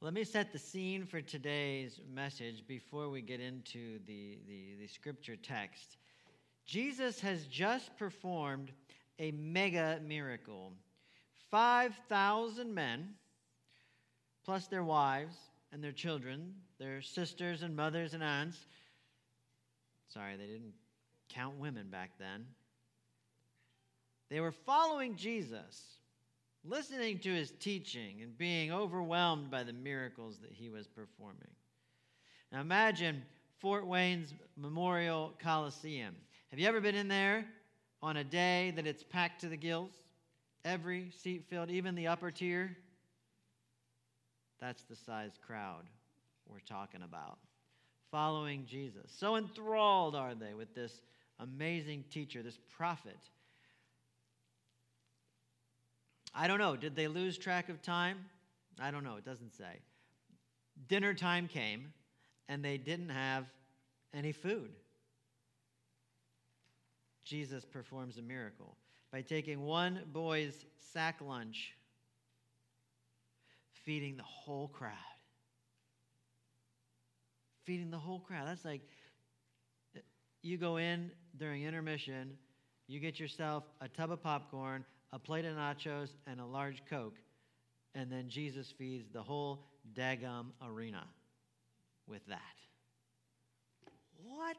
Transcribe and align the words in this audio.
Let 0.00 0.14
me 0.14 0.22
set 0.22 0.52
the 0.52 0.60
scene 0.60 1.06
for 1.06 1.20
today's 1.20 2.00
message 2.14 2.64
before 2.68 3.08
we 3.08 3.20
get 3.20 3.40
into 3.40 3.98
the, 4.06 4.38
the, 4.46 4.76
the, 4.78 4.86
scripture 4.86 5.34
text. 5.34 5.96
Jesus 6.64 7.18
has 7.18 7.46
just 7.46 7.96
performed 7.96 8.70
a 9.18 9.32
mega 9.32 10.00
miracle. 10.06 10.72
5,000 11.50 12.72
men, 12.72 13.14
plus 14.44 14.68
their 14.68 14.84
wives 14.84 15.34
and 15.72 15.82
their 15.82 15.90
children, 15.90 16.54
their 16.78 17.02
sisters 17.02 17.62
and 17.62 17.74
mothers 17.74 18.14
and 18.14 18.22
aunts. 18.22 18.58
Sorry, 20.06 20.36
they 20.36 20.46
didn't 20.46 20.74
count 21.28 21.58
women 21.58 21.88
back 21.90 22.12
then. 22.20 22.46
They 24.30 24.38
were 24.38 24.52
following 24.52 25.16
Jesus 25.16 25.82
listening 26.64 27.18
to 27.20 27.34
his 27.34 27.52
teaching 27.60 28.22
and 28.22 28.36
being 28.36 28.72
overwhelmed 28.72 29.50
by 29.50 29.62
the 29.62 29.72
miracles 29.72 30.38
that 30.42 30.52
he 30.52 30.68
was 30.68 30.86
performing. 30.86 31.48
Now 32.52 32.60
imagine 32.60 33.22
Fort 33.58 33.86
Wayne's 33.86 34.34
Memorial 34.56 35.34
Coliseum. 35.42 36.14
Have 36.50 36.58
you 36.58 36.66
ever 36.66 36.80
been 36.80 36.94
in 36.94 37.08
there 37.08 37.44
on 38.02 38.16
a 38.16 38.24
day 38.24 38.72
that 38.76 38.86
it's 38.86 39.02
packed 39.02 39.40
to 39.42 39.48
the 39.48 39.56
gills? 39.56 39.92
Every 40.64 41.10
seat 41.22 41.44
filled, 41.48 41.70
even 41.70 41.94
the 41.94 42.08
upper 42.08 42.30
tier? 42.30 42.76
That's 44.60 44.82
the 44.84 44.96
size 44.96 45.38
crowd 45.46 45.84
we're 46.46 46.60
talking 46.60 47.02
about. 47.02 47.38
Following 48.10 48.64
Jesus. 48.66 49.12
So 49.16 49.36
enthralled 49.36 50.16
are 50.16 50.34
they 50.34 50.54
with 50.54 50.74
this 50.74 51.02
amazing 51.40 52.04
teacher, 52.10 52.42
this 52.42 52.58
prophet 52.76 53.18
I 56.34 56.46
don't 56.46 56.58
know. 56.58 56.76
Did 56.76 56.94
they 56.94 57.08
lose 57.08 57.38
track 57.38 57.68
of 57.68 57.82
time? 57.82 58.18
I 58.80 58.90
don't 58.90 59.04
know. 59.04 59.16
It 59.16 59.24
doesn't 59.24 59.54
say. 59.54 59.80
Dinner 60.88 61.14
time 61.14 61.48
came, 61.48 61.92
and 62.48 62.64
they 62.64 62.76
didn't 62.78 63.08
have 63.08 63.44
any 64.14 64.32
food. 64.32 64.70
Jesus 67.24 67.64
performs 67.64 68.16
a 68.18 68.22
miracle 68.22 68.76
by 69.12 69.22
taking 69.22 69.62
one 69.62 70.00
boy's 70.12 70.64
sack 70.92 71.16
lunch, 71.20 71.74
feeding 73.84 74.16
the 74.16 74.22
whole 74.22 74.68
crowd. 74.68 74.92
Feeding 77.64 77.90
the 77.90 77.98
whole 77.98 78.20
crowd. 78.20 78.46
That's 78.46 78.64
like 78.64 78.80
you 80.42 80.56
go 80.56 80.76
in 80.76 81.10
during 81.36 81.64
intermission, 81.64 82.38
you 82.86 83.00
get 83.00 83.20
yourself 83.20 83.64
a 83.80 83.88
tub 83.88 84.10
of 84.10 84.22
popcorn, 84.22 84.84
a 85.12 85.18
plate 85.18 85.44
of 85.44 85.56
nachos, 85.56 86.10
and 86.26 86.40
a 86.40 86.44
large 86.44 86.82
Coke. 86.88 87.18
And 87.94 88.10
then 88.12 88.28
Jesus 88.28 88.72
feeds 88.76 89.08
the 89.12 89.22
whole 89.22 89.64
Dagum 89.94 90.46
arena 90.62 91.04
with 92.06 92.24
that. 92.26 92.38
What? 94.22 94.56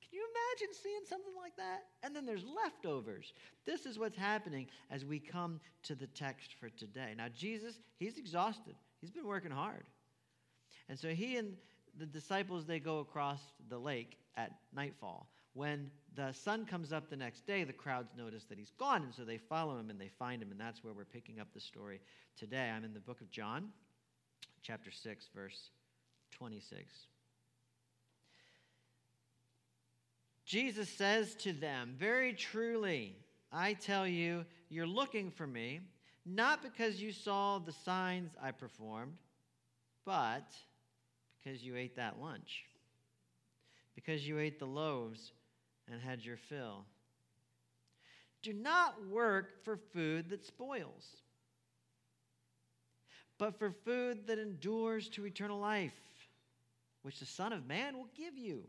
Can 0.00 0.18
you 0.18 0.26
imagine 0.26 0.74
seeing 0.74 1.02
something 1.08 1.34
like 1.40 1.56
that? 1.56 1.84
And 2.02 2.16
then 2.16 2.26
there's 2.26 2.44
leftovers. 2.44 3.32
This 3.66 3.86
is 3.86 3.98
what's 3.98 4.16
happening 4.16 4.66
as 4.90 5.04
we 5.04 5.18
come 5.18 5.60
to 5.84 5.94
the 5.94 6.06
text 6.08 6.54
for 6.58 6.68
today. 6.70 7.14
Now, 7.16 7.26
Jesus, 7.36 7.80
he's 7.96 8.18
exhausted, 8.18 8.74
he's 9.00 9.10
been 9.10 9.26
working 9.26 9.52
hard. 9.52 9.84
And 10.88 10.98
so 10.98 11.08
he 11.08 11.36
and 11.36 11.54
the 11.98 12.06
disciples, 12.06 12.66
they 12.66 12.80
go 12.80 12.98
across 12.98 13.40
the 13.68 13.78
lake 13.78 14.16
at 14.36 14.52
nightfall. 14.74 15.28
When 15.54 15.90
the 16.14 16.32
sun 16.32 16.64
comes 16.64 16.92
up 16.92 17.10
the 17.10 17.16
next 17.16 17.46
day, 17.46 17.64
the 17.64 17.72
crowds 17.72 18.12
notice 18.16 18.44
that 18.44 18.58
he's 18.58 18.72
gone, 18.78 19.02
and 19.02 19.14
so 19.14 19.24
they 19.24 19.38
follow 19.38 19.78
him 19.78 19.90
and 19.90 20.00
they 20.00 20.08
find 20.08 20.42
him, 20.42 20.50
and 20.50 20.60
that's 20.60 20.84
where 20.84 20.92
we're 20.92 21.04
picking 21.04 21.40
up 21.40 21.48
the 21.52 21.60
story 21.60 22.00
today. 22.36 22.70
I'm 22.70 22.84
in 22.84 22.94
the 22.94 23.00
book 23.00 23.20
of 23.20 23.30
John, 23.30 23.70
chapter 24.62 24.90
6, 24.90 25.28
verse 25.34 25.70
26. 26.32 26.94
Jesus 30.44 30.88
says 30.88 31.34
to 31.36 31.52
them, 31.52 31.94
Very 31.98 32.32
truly, 32.32 33.16
I 33.52 33.74
tell 33.74 34.06
you, 34.06 34.44
you're 34.68 34.86
looking 34.86 35.30
for 35.30 35.46
me, 35.46 35.80
not 36.26 36.62
because 36.62 37.00
you 37.00 37.12
saw 37.12 37.58
the 37.58 37.72
signs 37.72 38.30
I 38.40 38.50
performed, 38.52 39.14
but 40.04 40.52
because 41.38 41.62
you 41.62 41.76
ate 41.76 41.96
that 41.96 42.20
lunch, 42.20 42.64
because 43.94 44.26
you 44.26 44.38
ate 44.38 44.58
the 44.58 44.66
loaves 44.66 45.32
and 45.90 46.00
had 46.00 46.24
your 46.24 46.36
fill. 46.36 46.84
Do 48.42 48.52
not 48.52 48.94
work 49.08 49.64
for 49.64 49.76
food 49.92 50.30
that 50.30 50.44
spoils, 50.44 51.16
but 53.38 53.58
for 53.58 53.72
food 53.84 54.26
that 54.26 54.38
endures 54.38 55.08
to 55.10 55.26
eternal 55.26 55.58
life, 55.58 55.92
which 57.02 57.18
the 57.18 57.26
Son 57.26 57.52
of 57.52 57.66
Man 57.66 57.96
will 57.96 58.08
give 58.16 58.38
you. 58.38 58.62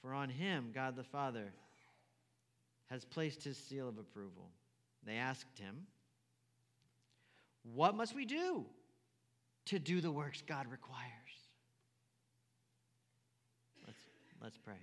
For 0.00 0.12
on 0.12 0.28
him, 0.28 0.70
God 0.74 0.96
the 0.96 1.04
Father, 1.04 1.52
has 2.86 3.04
placed 3.04 3.42
his 3.44 3.56
seal 3.56 3.88
of 3.88 3.98
approval. 3.98 4.50
They 5.06 5.16
asked 5.16 5.58
him, 5.58 5.86
What 7.74 7.96
must 7.96 8.14
we 8.14 8.24
do 8.24 8.64
to 9.66 9.78
do 9.78 10.00
the 10.00 10.10
works 10.10 10.42
God 10.46 10.66
requires? 10.70 11.02
Let's, 13.86 13.98
let's 14.42 14.58
pray. 14.58 14.74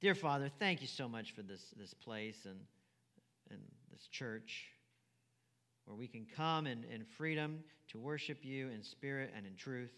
Dear 0.00 0.14
Father, 0.14 0.48
thank 0.60 0.80
you 0.80 0.86
so 0.86 1.08
much 1.08 1.32
for 1.32 1.42
this, 1.42 1.74
this 1.76 1.92
place 1.92 2.44
and, 2.44 2.60
and 3.50 3.58
this 3.90 4.06
church 4.06 4.66
where 5.86 5.96
we 5.96 6.06
can 6.06 6.24
come 6.36 6.68
in, 6.68 6.84
in 6.84 7.04
freedom 7.16 7.64
to 7.88 7.98
worship 7.98 8.44
you 8.44 8.68
in 8.68 8.84
spirit 8.84 9.32
and 9.36 9.44
in 9.44 9.56
truth. 9.56 9.90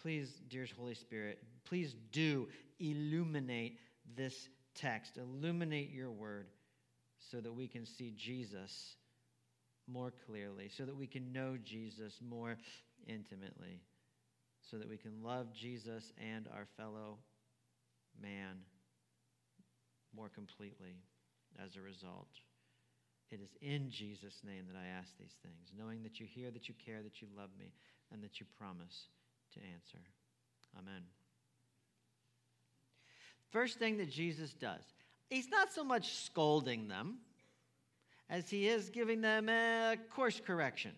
Please, 0.00 0.40
dear 0.48 0.64
Holy 0.78 0.94
Spirit, 0.94 1.42
please 1.64 1.96
do 2.12 2.46
illuminate 2.78 3.80
this 4.14 4.48
text, 4.76 5.16
illuminate 5.16 5.90
your 5.90 6.12
word 6.12 6.46
so 7.18 7.40
that 7.40 7.52
we 7.52 7.66
can 7.66 7.84
see 7.84 8.12
Jesus 8.16 8.94
more 9.88 10.12
clearly, 10.26 10.68
so 10.68 10.84
that 10.84 10.96
we 10.96 11.08
can 11.08 11.32
know 11.32 11.56
Jesus 11.64 12.20
more 12.20 12.56
intimately, 13.08 13.80
so 14.70 14.76
that 14.78 14.88
we 14.88 14.96
can 14.96 15.20
love 15.20 15.52
Jesus 15.52 16.12
and 16.16 16.46
our 16.54 16.68
fellow 16.76 17.18
man 18.22 18.58
more 20.16 20.30
completely 20.34 20.96
as 21.62 21.76
a 21.76 21.80
result. 21.80 22.28
It 23.30 23.40
is 23.40 23.50
in 23.60 23.90
Jesus' 23.90 24.40
name 24.44 24.64
that 24.72 24.78
I 24.78 24.86
ask 24.98 25.10
these 25.18 25.34
things, 25.42 25.72
knowing 25.76 26.02
that 26.04 26.18
you 26.20 26.26
hear, 26.26 26.50
that 26.50 26.68
you 26.68 26.74
care, 26.84 27.02
that 27.02 27.20
you 27.20 27.28
love 27.36 27.50
me, 27.58 27.72
and 28.12 28.22
that 28.22 28.40
you 28.40 28.46
promise 28.58 29.08
to 29.54 29.60
answer. 29.74 29.98
Amen. 30.78 31.02
First 33.50 33.78
thing 33.78 33.96
that 33.98 34.10
Jesus 34.10 34.52
does, 34.54 34.82
he's 35.28 35.48
not 35.48 35.72
so 35.72 35.82
much 35.82 36.14
scolding 36.14 36.88
them 36.88 37.18
as 38.28 38.48
he 38.48 38.68
is 38.68 38.90
giving 38.90 39.20
them 39.20 39.48
a 39.48 39.96
course 40.14 40.40
correction. 40.44 40.92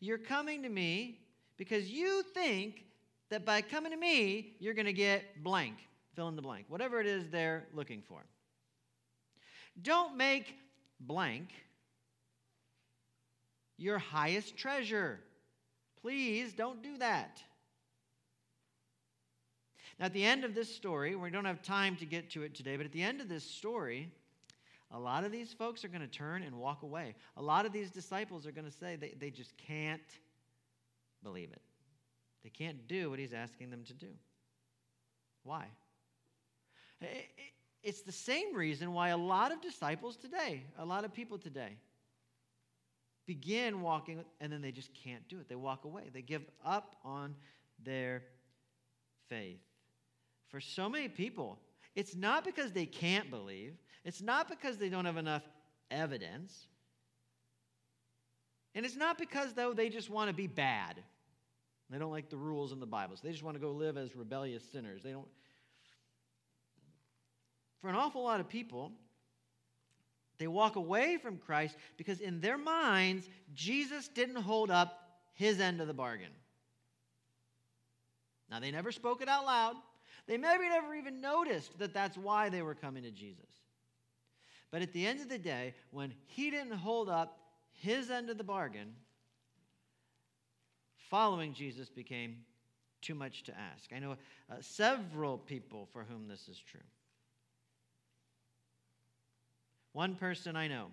You're 0.00 0.18
coming 0.18 0.62
to 0.62 0.68
me 0.68 1.20
because 1.56 1.90
you 1.90 2.22
think 2.34 2.84
that 3.30 3.44
by 3.44 3.62
coming 3.62 3.92
to 3.92 3.98
me, 3.98 4.56
you're 4.58 4.74
going 4.74 4.86
to 4.86 4.92
get 4.92 5.42
blank 5.42 5.76
fill 6.14 6.28
in 6.28 6.36
the 6.36 6.42
blank, 6.42 6.66
whatever 6.68 7.00
it 7.00 7.06
is 7.06 7.28
they're 7.28 7.66
looking 7.72 8.02
for. 8.02 8.24
Don't 9.82 10.16
make 10.16 10.54
blank 11.00 11.50
your 13.76 13.98
highest 13.98 14.56
treasure. 14.56 15.20
Please 16.00 16.52
don't 16.52 16.82
do 16.82 16.96
that. 16.98 17.42
Now, 19.98 20.06
at 20.06 20.12
the 20.12 20.24
end 20.24 20.44
of 20.44 20.54
this 20.54 20.74
story, 20.74 21.14
we 21.14 21.30
don't 21.30 21.44
have 21.44 21.62
time 21.62 21.96
to 21.96 22.06
get 22.06 22.30
to 22.30 22.42
it 22.42 22.54
today, 22.54 22.76
but 22.76 22.86
at 22.86 22.92
the 22.92 23.02
end 23.02 23.20
of 23.20 23.28
this 23.28 23.44
story, 23.44 24.10
a 24.90 24.98
lot 24.98 25.24
of 25.24 25.32
these 25.32 25.52
folks 25.52 25.84
are 25.84 25.88
going 25.88 26.00
to 26.00 26.06
turn 26.06 26.42
and 26.42 26.56
walk 26.56 26.82
away. 26.82 27.14
A 27.36 27.42
lot 27.42 27.66
of 27.66 27.72
these 27.72 27.90
disciples 27.90 28.46
are 28.46 28.52
going 28.52 28.66
to 28.66 28.76
say 28.76 28.96
they, 28.96 29.14
they 29.18 29.30
just 29.30 29.56
can't 29.56 30.00
believe 31.22 31.50
it. 31.52 31.62
They 32.42 32.50
can't 32.50 32.86
do 32.86 33.10
what 33.10 33.18
he's 33.18 33.32
asking 33.32 33.70
them 33.70 33.84
to 33.84 33.94
do. 33.94 34.10
Why? 35.42 35.66
It's 37.82 38.02
the 38.02 38.12
same 38.12 38.54
reason 38.54 38.92
why 38.92 39.10
a 39.10 39.16
lot 39.16 39.52
of 39.52 39.60
disciples 39.60 40.16
today, 40.16 40.64
a 40.78 40.84
lot 40.84 41.04
of 41.04 41.12
people 41.12 41.38
today, 41.38 41.76
begin 43.26 43.80
walking 43.80 44.24
and 44.40 44.52
then 44.52 44.60
they 44.62 44.72
just 44.72 44.92
can't 44.94 45.26
do 45.28 45.38
it. 45.38 45.48
They 45.48 45.54
walk 45.54 45.84
away, 45.84 46.10
they 46.12 46.22
give 46.22 46.42
up 46.64 46.96
on 47.04 47.34
their 47.82 48.22
faith. 49.28 49.60
For 50.48 50.60
so 50.60 50.88
many 50.88 51.08
people, 51.08 51.58
it's 51.94 52.14
not 52.14 52.44
because 52.44 52.72
they 52.72 52.86
can't 52.86 53.30
believe, 53.30 53.74
it's 54.04 54.22
not 54.22 54.48
because 54.48 54.78
they 54.78 54.88
don't 54.88 55.04
have 55.04 55.16
enough 55.16 55.42
evidence. 55.90 56.66
And 58.74 58.84
it's 58.84 58.96
not 58.96 59.18
because, 59.18 59.52
though, 59.52 59.72
they 59.72 59.88
just 59.88 60.10
want 60.10 60.28
to 60.28 60.34
be 60.34 60.46
bad. 60.46 61.02
They 61.90 61.98
don't 61.98 62.10
like 62.10 62.28
the 62.28 62.36
rules 62.36 62.72
in 62.72 62.80
the 62.80 62.86
Bible. 62.86 63.16
So 63.16 63.22
they 63.24 63.32
just 63.32 63.44
want 63.44 63.56
to 63.56 63.60
go 63.60 63.70
live 63.70 63.96
as 63.96 64.16
rebellious 64.16 64.64
sinners. 64.64 65.02
They 65.02 65.12
don't, 65.12 65.28
for 67.84 67.90
an 67.90 67.96
awful 67.96 68.24
lot 68.24 68.40
of 68.40 68.48
people, 68.48 68.92
they 70.38 70.46
walk 70.46 70.76
away 70.76 71.18
from 71.18 71.36
Christ 71.36 71.76
because 71.98 72.22
in 72.22 72.40
their 72.40 72.56
minds, 72.56 73.28
Jesus 73.52 74.08
didn't 74.08 74.36
hold 74.36 74.70
up 74.70 75.18
his 75.34 75.60
end 75.60 75.82
of 75.82 75.86
the 75.86 75.92
bargain. 75.92 76.30
Now, 78.50 78.58
they 78.58 78.70
never 78.70 78.90
spoke 78.90 79.20
it 79.20 79.28
out 79.28 79.44
loud. 79.44 79.74
They 80.26 80.38
maybe 80.38 80.66
never 80.66 80.94
even 80.94 81.20
noticed 81.20 81.78
that 81.78 81.92
that's 81.92 82.16
why 82.16 82.48
they 82.48 82.62
were 82.62 82.74
coming 82.74 83.02
to 83.02 83.10
Jesus. 83.10 83.50
But 84.70 84.80
at 84.80 84.94
the 84.94 85.06
end 85.06 85.20
of 85.20 85.28
the 85.28 85.36
day, 85.36 85.74
when 85.90 86.14
he 86.24 86.50
didn't 86.50 86.78
hold 86.78 87.10
up 87.10 87.38
his 87.74 88.10
end 88.10 88.30
of 88.30 88.38
the 88.38 88.44
bargain, 88.44 88.94
following 91.10 91.52
Jesus 91.52 91.90
became 91.90 92.38
too 93.02 93.14
much 93.14 93.42
to 93.42 93.52
ask. 93.52 93.92
I 93.94 93.98
know 93.98 94.12
uh, 94.50 94.54
several 94.62 95.36
people 95.36 95.86
for 95.92 96.02
whom 96.02 96.28
this 96.28 96.48
is 96.48 96.58
true. 96.58 96.80
One 99.94 100.16
person 100.16 100.56
I 100.56 100.66
know 100.66 100.88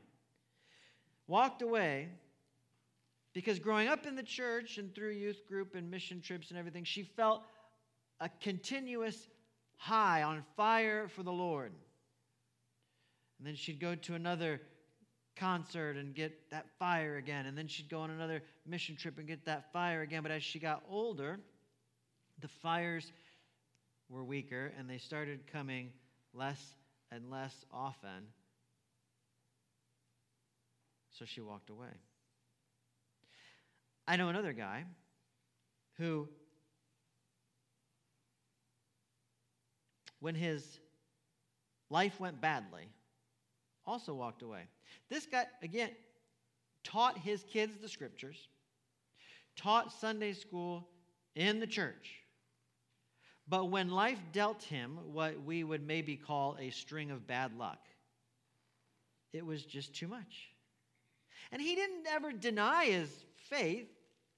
walked 1.28 1.64
away 1.64 2.08
because 3.34 3.58
growing 3.58 3.88
up 3.88 4.06
in 4.06 4.16
the 4.16 4.24
church 4.24 4.78
and 4.78 4.94
through 4.94 5.12
youth 5.12 5.48
group 5.48 5.74
and 5.74 5.90
mission 5.90 6.22
trips 6.22 6.50
and 6.52 6.60
everything, 6.60 6.84
she 6.84 7.04
felt 7.04 7.42
a 8.20 8.30
continuous 8.42 9.28
high 9.78 10.22
on 10.22 10.44
fire 10.56 11.08
for 11.08 11.24
the 11.24 11.32
Lord. 11.32 11.72
And 13.40 13.48
then 13.48 13.56
she'd 13.56 13.80
go 13.80 13.96
to 13.96 14.14
another 14.14 14.62
concert 15.36 15.98
and 15.98 16.14
get 16.14 16.52
that 16.52 16.68
fire 16.78 17.18
again. 17.18 17.48
And 17.48 17.58
then 17.58 17.68
she'd 17.68 17.90
go 17.90 18.02
on 18.02 18.12
another 18.12 18.44
mission 18.68 18.96
trip 18.96 19.18
and 19.18 19.28
get 19.28 19.46
that 19.46 19.74
fire 19.74 20.04
again. 20.04 20.22
But 20.22 20.32
as 20.32 20.44
she 20.44 20.60
got 20.60 20.84
older, 20.88 21.40
the 22.40 22.50
fires 22.50 23.12
were 24.10 24.24
weaker 24.24 24.72
and 24.78 24.88
they 24.88 25.00
started 25.00 25.48
coming 25.52 25.90
less 26.36 26.76
and 27.12 27.32
less 27.32 27.66
often. 27.72 28.28
So 31.12 31.26
she 31.26 31.42
walked 31.42 31.70
away. 31.70 31.90
I 34.08 34.16
know 34.16 34.30
another 34.30 34.54
guy 34.54 34.86
who, 35.98 36.28
when 40.20 40.36
his 40.36 40.80
life 41.90 42.20
went 42.20 42.42
badly, 42.42 42.90
also 43.86 44.14
walked 44.14 44.42
away. 44.42 44.64
This 45.10 45.26
guy, 45.26 45.46
again, 45.62 45.92
taught 46.84 47.18
his 47.18 47.44
kids 47.44 47.78
the 47.82 47.90
scriptures, 47.90 48.48
taught 49.56 49.92
Sunday 49.92 50.34
school 50.34 50.88
in 51.36 51.60
the 51.60 51.68
church. 51.68 52.16
But 53.48 53.66
when 53.66 53.90
life 53.90 54.20
dealt 54.32 54.64
him 54.64 54.98
what 55.12 55.44
we 55.44 55.64
would 55.64 55.86
maybe 55.86 56.16
call 56.16 56.58
a 56.60 56.70
string 56.70 57.12
of 57.12 57.28
bad 57.28 57.58
luck, 57.58 57.80
it 59.34 59.46
was 59.46 59.64
just 59.64 59.94
too 59.94 60.08
much. 60.08 60.52
And 61.52 61.62
he 61.62 61.76
didn't 61.76 62.08
ever 62.08 62.32
deny 62.32 62.86
his 62.86 63.10
faith. 63.50 63.88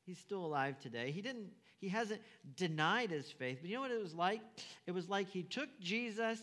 He's 0.06 0.18
still 0.19 0.45
alive 0.45 0.80
today. 0.80 1.12
He 1.12 1.21
didn't 1.21 1.51
he 1.83 1.89
hasn't 1.89 2.21
denied 2.56 3.12
his 3.12 3.30
faith. 3.30 3.57
But 3.60 3.69
you 3.69 3.75
know 3.75 3.81
what 3.81 3.92
it 3.92 4.01
was 4.01 4.13
like? 4.13 4.39
It 4.88 4.92
was 4.92 5.10
like 5.10 5.30
he 5.30 5.44
took 5.44 5.68
Jesus 5.81 6.39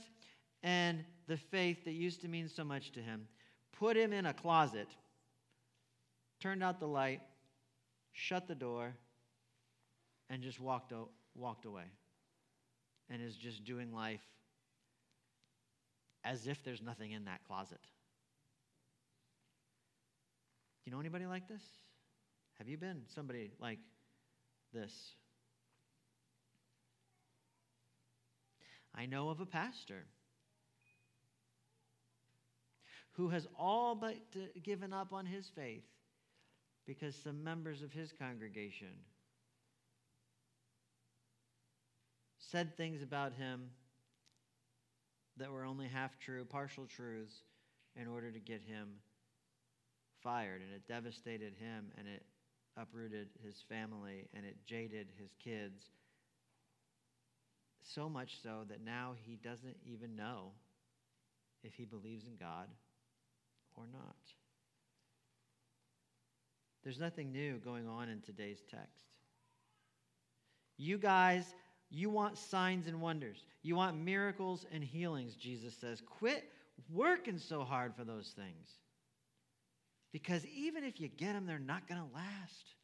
and 0.62 1.02
the 1.28 1.38
faith 1.38 1.86
that 1.86 1.92
used 1.92 2.20
to 2.20 2.28
mean 2.28 2.46
so 2.46 2.62
much 2.62 2.92
to 2.92 3.00
him, 3.00 3.26
put 3.72 3.96
him 3.96 4.12
in 4.12 4.26
a 4.26 4.34
closet, 4.34 4.88
turned 6.40 6.62
out 6.62 6.78
the 6.78 6.86
light, 6.86 7.22
shut 8.12 8.48
the 8.48 8.54
door, 8.54 8.94
and 10.28 10.42
just 10.42 10.60
walked, 10.60 10.92
walked 11.34 11.64
away. 11.64 11.84
And 13.08 13.22
is 13.22 13.34
just 13.34 13.64
doing 13.64 13.94
life 13.94 14.20
as 16.22 16.46
if 16.46 16.62
there's 16.62 16.82
nothing 16.82 17.12
in 17.12 17.24
that 17.24 17.40
closet. 17.46 17.80
You 20.90 20.96
know 20.96 21.00
anybody 21.02 21.26
like 21.26 21.46
this? 21.46 21.62
Have 22.58 22.68
you 22.68 22.76
been 22.76 23.02
somebody 23.14 23.52
like 23.60 23.78
this? 24.74 24.90
I 28.92 29.06
know 29.06 29.28
of 29.28 29.38
a 29.38 29.46
pastor 29.46 30.06
who 33.12 33.28
has 33.28 33.46
all 33.56 33.94
but 33.94 34.16
given 34.64 34.92
up 34.92 35.12
on 35.12 35.26
his 35.26 35.48
faith 35.54 35.84
because 36.88 37.14
some 37.14 37.44
members 37.44 37.82
of 37.82 37.92
his 37.92 38.12
congregation 38.18 38.88
said 42.50 42.76
things 42.76 43.00
about 43.00 43.34
him 43.34 43.70
that 45.36 45.52
were 45.52 45.64
only 45.64 45.86
half 45.86 46.18
true, 46.18 46.44
partial 46.44 46.86
truths, 46.86 47.44
in 47.94 48.08
order 48.08 48.32
to 48.32 48.40
get 48.40 48.60
him 48.62 48.88
fired. 50.22 50.62
And 50.62 50.72
it 50.74 50.86
devastated 50.88 51.54
him 51.58 51.92
and 51.98 52.06
it 52.06 52.22
uprooted 52.76 53.28
his 53.44 53.56
family 53.68 54.28
and 54.34 54.44
it 54.44 54.56
jaded 54.66 55.08
his 55.18 55.30
kids. 55.42 55.84
So 57.82 58.08
much 58.08 58.36
so 58.42 58.64
that 58.68 58.84
now 58.84 59.14
he 59.24 59.36
doesn't 59.36 59.76
even 59.84 60.16
know 60.16 60.52
if 61.62 61.74
he 61.74 61.84
believes 61.84 62.24
in 62.26 62.36
God 62.38 62.68
or 63.76 63.84
not. 63.92 64.16
There's 66.82 66.98
nothing 66.98 67.32
new 67.32 67.58
going 67.58 67.86
on 67.88 68.08
in 68.08 68.20
today's 68.20 68.62
text. 68.70 68.88
You 70.78 70.96
guys, 70.96 71.54
you 71.90 72.08
want 72.08 72.38
signs 72.38 72.86
and 72.86 73.02
wonders. 73.02 73.44
You 73.62 73.76
want 73.76 73.98
miracles 73.98 74.64
and 74.72 74.82
healings, 74.82 75.34
Jesus 75.34 75.74
says. 75.78 76.00
Quit 76.00 76.44
working 76.90 77.38
so 77.38 77.64
hard 77.64 77.94
for 77.94 78.04
those 78.04 78.32
things. 78.34 78.78
Because 80.12 80.44
even 80.46 80.84
if 80.84 81.00
you 81.00 81.08
get 81.08 81.34
them, 81.34 81.46
they're 81.46 81.58
not 81.58 81.88
going 81.88 82.00
to 82.00 82.14
last. 82.14 82.74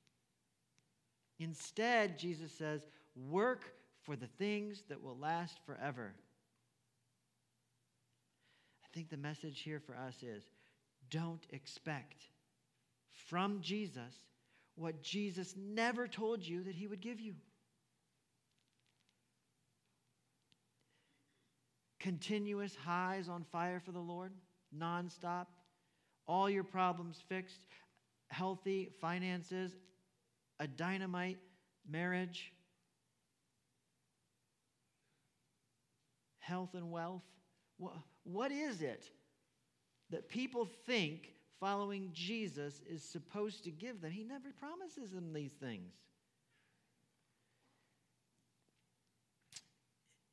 Instead, 1.39 2.19
Jesus 2.19 2.53
says, 2.53 2.87
work 3.15 3.65
for 4.05 4.17
the 4.17 4.29
things 4.39 4.85
that 4.89 5.03
will 5.03 5.17
last 5.17 5.59
forever. 5.67 6.15
I 8.85 8.89
think 8.95 9.11
the 9.11 9.17
message 9.17 9.61
here 9.61 9.81
for 9.81 9.97
us 9.97 10.23
is 10.23 10.45
don't 11.11 11.45
expect 11.51 12.23
from 13.13 13.61
Jesus 13.61 14.15
what 14.77 15.03
Jesus 15.03 15.55
never 15.57 16.07
told 16.07 16.43
you 16.43 16.63
that 16.65 16.75
he 16.75 16.87
would 16.87 17.01
give 17.01 17.21
you. 17.21 17.35
Continuous 21.99 22.77
highs 22.77 23.29
on 23.29 23.45
fire 23.51 23.81
for 23.85 23.91
the 23.91 23.99
Lord, 23.99 24.33
nonstop, 24.77 25.47
all 26.27 26.51
your 26.51 26.65
problems 26.65 27.23
fixed, 27.29 27.67
healthy 28.29 28.91
finances, 29.01 29.73
a 30.61 30.67
dynamite 30.67 31.39
marriage, 31.89 32.53
health 36.39 36.75
and 36.75 36.91
wealth. 36.91 37.23
What 38.25 38.51
is 38.51 38.83
it 38.83 39.11
that 40.11 40.29
people 40.29 40.69
think 40.87 41.31
following 41.61 42.11
Jesus 42.13 42.83
is 42.89 43.03
supposed 43.03 43.65
to 43.65 43.71
give 43.71 44.01
them. 44.01 44.11
He 44.11 44.25
never 44.25 44.53
promises 44.59 45.11
them 45.13 45.33
these 45.33 45.53
things. 45.53 45.93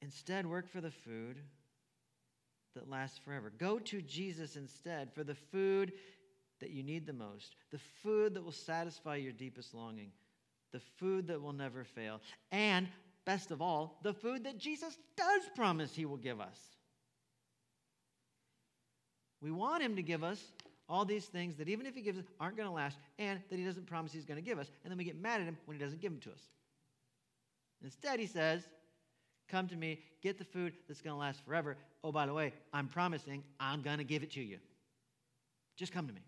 Instead, 0.01 0.45
work 0.45 0.69
for 0.69 0.81
the 0.81 0.91
food 0.91 1.37
that 2.75 2.89
lasts 2.89 3.19
forever. 3.23 3.51
Go 3.57 3.79
to 3.79 4.01
Jesus 4.01 4.55
instead 4.55 5.13
for 5.13 5.23
the 5.23 5.35
food 5.35 5.93
that 6.59 6.71
you 6.71 6.83
need 6.83 7.05
the 7.05 7.13
most, 7.13 7.55
the 7.71 7.79
food 8.01 8.33
that 8.33 8.43
will 8.43 8.51
satisfy 8.51 9.15
your 9.15 9.33
deepest 9.33 9.73
longing, 9.73 10.11
the 10.71 10.81
food 10.97 11.27
that 11.27 11.41
will 11.41 11.53
never 11.53 11.83
fail, 11.83 12.21
and 12.51 12.87
best 13.25 13.51
of 13.51 13.61
all, 13.61 13.99
the 14.03 14.13
food 14.13 14.45
that 14.45 14.57
Jesus 14.57 14.97
does 15.17 15.41
promise 15.55 15.93
he 15.93 16.05
will 16.05 16.17
give 16.17 16.39
us. 16.39 16.57
We 19.41 19.51
want 19.51 19.83
him 19.83 19.97
to 19.97 20.01
give 20.01 20.23
us 20.23 20.41
all 20.87 21.05
these 21.05 21.25
things 21.25 21.57
that 21.57 21.67
even 21.67 21.85
if 21.85 21.95
he 21.95 22.01
gives 22.01 22.17
us 22.17 22.25
aren't 22.39 22.55
going 22.55 22.67
to 22.67 22.73
last 22.73 22.97
and 23.19 23.39
that 23.49 23.59
he 23.59 23.65
doesn't 23.65 23.87
promise 23.87 24.13
he's 24.13 24.25
going 24.25 24.41
to 24.41 24.45
give 24.45 24.59
us. 24.59 24.71
And 24.83 24.91
then 24.91 24.97
we 24.97 25.03
get 25.03 25.19
mad 25.19 25.41
at 25.41 25.47
him 25.47 25.57
when 25.65 25.77
he 25.77 25.83
doesn't 25.83 26.01
give 26.01 26.11
them 26.11 26.21
to 26.21 26.31
us. 26.31 26.41
Instead, 27.83 28.19
he 28.19 28.27
says, 28.27 28.65
Come 29.49 29.67
to 29.67 29.75
me, 29.75 29.99
get 30.21 30.37
the 30.37 30.45
food 30.45 30.73
that's 30.87 31.01
going 31.01 31.13
to 31.13 31.19
last 31.19 31.45
forever. 31.45 31.77
Oh, 32.03 32.11
by 32.11 32.25
the 32.25 32.33
way, 32.33 32.53
I'm 32.73 32.87
promising 32.87 33.43
I'm 33.59 33.81
going 33.81 33.97
to 33.97 34.03
give 34.03 34.23
it 34.23 34.31
to 34.31 34.41
you. 34.41 34.57
Just 35.75 35.91
come 35.91 36.07
to 36.07 36.13
me. 36.13 36.21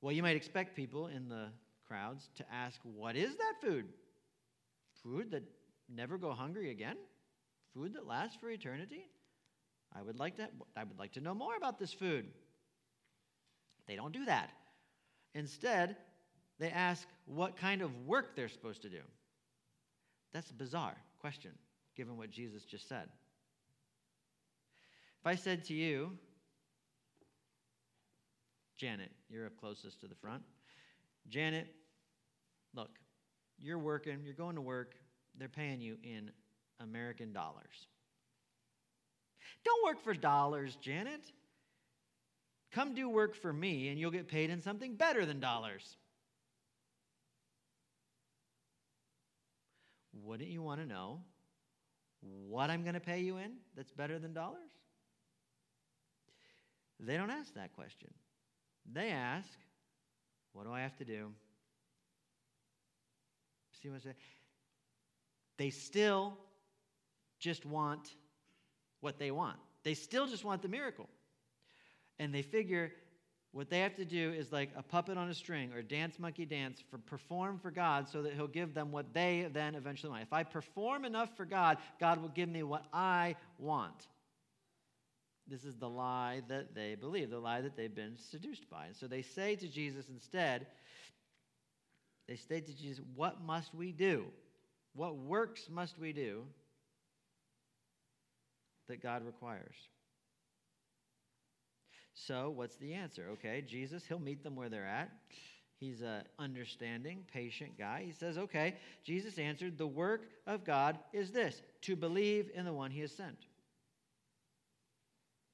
Well, 0.00 0.12
you 0.12 0.22
might 0.22 0.36
expect 0.36 0.76
people 0.76 1.06
in 1.06 1.28
the 1.28 1.46
crowds 1.88 2.28
to 2.36 2.44
ask, 2.52 2.78
What 2.82 3.16
is 3.16 3.36
that 3.36 3.54
food? 3.62 3.86
Food 5.02 5.30
that 5.30 5.42
never 5.88 6.18
go 6.18 6.32
hungry 6.32 6.70
again? 6.70 6.96
Food 7.72 7.94
that 7.94 8.06
lasts 8.06 8.36
for 8.40 8.50
eternity? 8.50 9.06
I 9.96 10.02
would 10.02 10.18
like 10.18 10.36
to, 10.36 10.48
I 10.76 10.84
would 10.84 10.98
like 10.98 11.12
to 11.12 11.20
know 11.20 11.34
more 11.34 11.56
about 11.56 11.78
this 11.78 11.92
food. 11.92 12.26
They 13.86 13.96
don't 13.96 14.12
do 14.12 14.24
that. 14.24 14.50
Instead, 15.34 15.96
they 16.58 16.70
ask 16.70 17.06
what 17.26 17.56
kind 17.56 17.82
of 17.82 18.06
work 18.06 18.36
they're 18.36 18.48
supposed 18.48 18.82
to 18.82 18.88
do. 18.88 19.00
That's 20.34 20.50
a 20.50 20.54
bizarre 20.54 20.96
question, 21.20 21.52
given 21.96 22.18
what 22.18 22.30
Jesus 22.30 22.64
just 22.64 22.88
said. 22.88 23.08
If 25.20 25.26
I 25.26 25.36
said 25.36 25.64
to 25.66 25.74
you, 25.74 26.10
Janet, 28.76 29.12
you're 29.30 29.46
up 29.46 29.56
closest 29.58 30.00
to 30.00 30.08
the 30.08 30.14
front. 30.16 30.42
Janet, 31.28 31.68
look, 32.74 32.90
you're 33.58 33.78
working, 33.78 34.18
you're 34.24 34.34
going 34.34 34.56
to 34.56 34.60
work, 34.60 34.96
they're 35.38 35.48
paying 35.48 35.80
you 35.80 35.96
in 36.02 36.30
American 36.80 37.32
dollars. 37.32 37.86
Don't 39.64 39.84
work 39.84 40.02
for 40.02 40.14
dollars, 40.14 40.76
Janet. 40.82 41.22
Come 42.72 42.94
do 42.94 43.08
work 43.08 43.36
for 43.36 43.52
me, 43.52 43.88
and 43.88 43.98
you'll 44.00 44.10
get 44.10 44.26
paid 44.26 44.50
in 44.50 44.60
something 44.60 44.96
better 44.96 45.24
than 45.24 45.38
dollars. 45.38 45.96
Wouldn't 50.22 50.48
you 50.48 50.62
want 50.62 50.80
to 50.80 50.86
know 50.86 51.20
what 52.48 52.70
I'm 52.70 52.82
going 52.82 52.94
to 52.94 53.00
pay 53.00 53.20
you 53.20 53.36
in 53.38 53.52
that's 53.76 53.90
better 53.90 54.18
than 54.18 54.32
dollars? 54.32 54.70
They 57.00 57.16
don't 57.16 57.30
ask 57.30 57.54
that 57.54 57.74
question. 57.74 58.08
They 58.90 59.10
ask, 59.10 59.48
What 60.52 60.64
do 60.64 60.72
I 60.72 60.80
have 60.80 60.96
to 60.98 61.04
do? 61.04 61.32
See 63.82 63.88
what 63.88 63.96
I 63.96 64.10
say? 64.10 64.14
They 65.56 65.70
still 65.70 66.38
just 67.38 67.66
want 67.66 68.14
what 69.00 69.18
they 69.18 69.30
want. 69.30 69.58
They 69.82 69.94
still 69.94 70.26
just 70.26 70.44
want 70.44 70.62
the 70.62 70.68
miracle. 70.68 71.08
And 72.18 72.34
they 72.34 72.42
figure 72.42 72.92
what 73.54 73.70
they 73.70 73.78
have 73.78 73.94
to 73.94 74.04
do 74.04 74.32
is 74.32 74.50
like 74.50 74.70
a 74.76 74.82
puppet 74.82 75.16
on 75.16 75.30
a 75.30 75.34
string 75.34 75.72
or 75.72 75.80
dance 75.80 76.18
monkey 76.18 76.44
dance 76.44 76.82
for 76.90 76.98
perform 76.98 77.60
for 77.60 77.70
God 77.70 78.08
so 78.08 78.20
that 78.22 78.34
he'll 78.34 78.48
give 78.48 78.74
them 78.74 78.90
what 78.90 79.14
they 79.14 79.48
then 79.52 79.76
eventually 79.76 80.10
want. 80.10 80.24
If 80.24 80.32
I 80.32 80.42
perform 80.42 81.04
enough 81.04 81.36
for 81.36 81.44
God, 81.44 81.78
God 82.00 82.20
will 82.20 82.30
give 82.30 82.48
me 82.48 82.64
what 82.64 82.84
I 82.92 83.36
want. 83.60 84.08
This 85.46 85.64
is 85.64 85.76
the 85.76 85.88
lie 85.88 86.42
that 86.48 86.74
they 86.74 86.96
believe, 86.96 87.30
the 87.30 87.38
lie 87.38 87.60
that 87.60 87.76
they've 87.76 87.94
been 87.94 88.16
seduced 88.16 88.68
by. 88.68 88.86
And 88.86 88.96
so 88.96 89.06
they 89.06 89.22
say 89.22 89.54
to 89.54 89.68
Jesus 89.68 90.06
instead, 90.08 90.66
they 92.26 92.36
say 92.36 92.60
to 92.60 92.76
Jesus, 92.76 93.04
What 93.14 93.40
must 93.40 93.72
we 93.72 93.92
do? 93.92 94.24
What 94.96 95.16
works 95.16 95.68
must 95.70 95.96
we 95.96 96.12
do 96.12 96.42
that 98.88 99.00
God 99.00 99.24
requires? 99.24 99.76
So, 102.14 102.50
what's 102.50 102.76
the 102.76 102.94
answer? 102.94 103.26
Okay, 103.32 103.62
Jesus, 103.66 104.04
he'll 104.06 104.20
meet 104.20 104.42
them 104.44 104.54
where 104.54 104.68
they're 104.68 104.86
at. 104.86 105.10
He's 105.78 106.00
an 106.00 106.22
understanding, 106.38 107.24
patient 107.32 107.76
guy. 107.76 108.04
He 108.06 108.12
says, 108.12 108.38
Okay, 108.38 108.76
Jesus 109.02 109.38
answered, 109.38 109.76
The 109.76 109.86
work 109.86 110.22
of 110.46 110.64
God 110.64 110.98
is 111.12 111.32
this 111.32 111.60
to 111.82 111.96
believe 111.96 112.50
in 112.54 112.64
the 112.64 112.72
one 112.72 112.90
he 112.90 113.00
has 113.00 113.12
sent. 113.12 113.36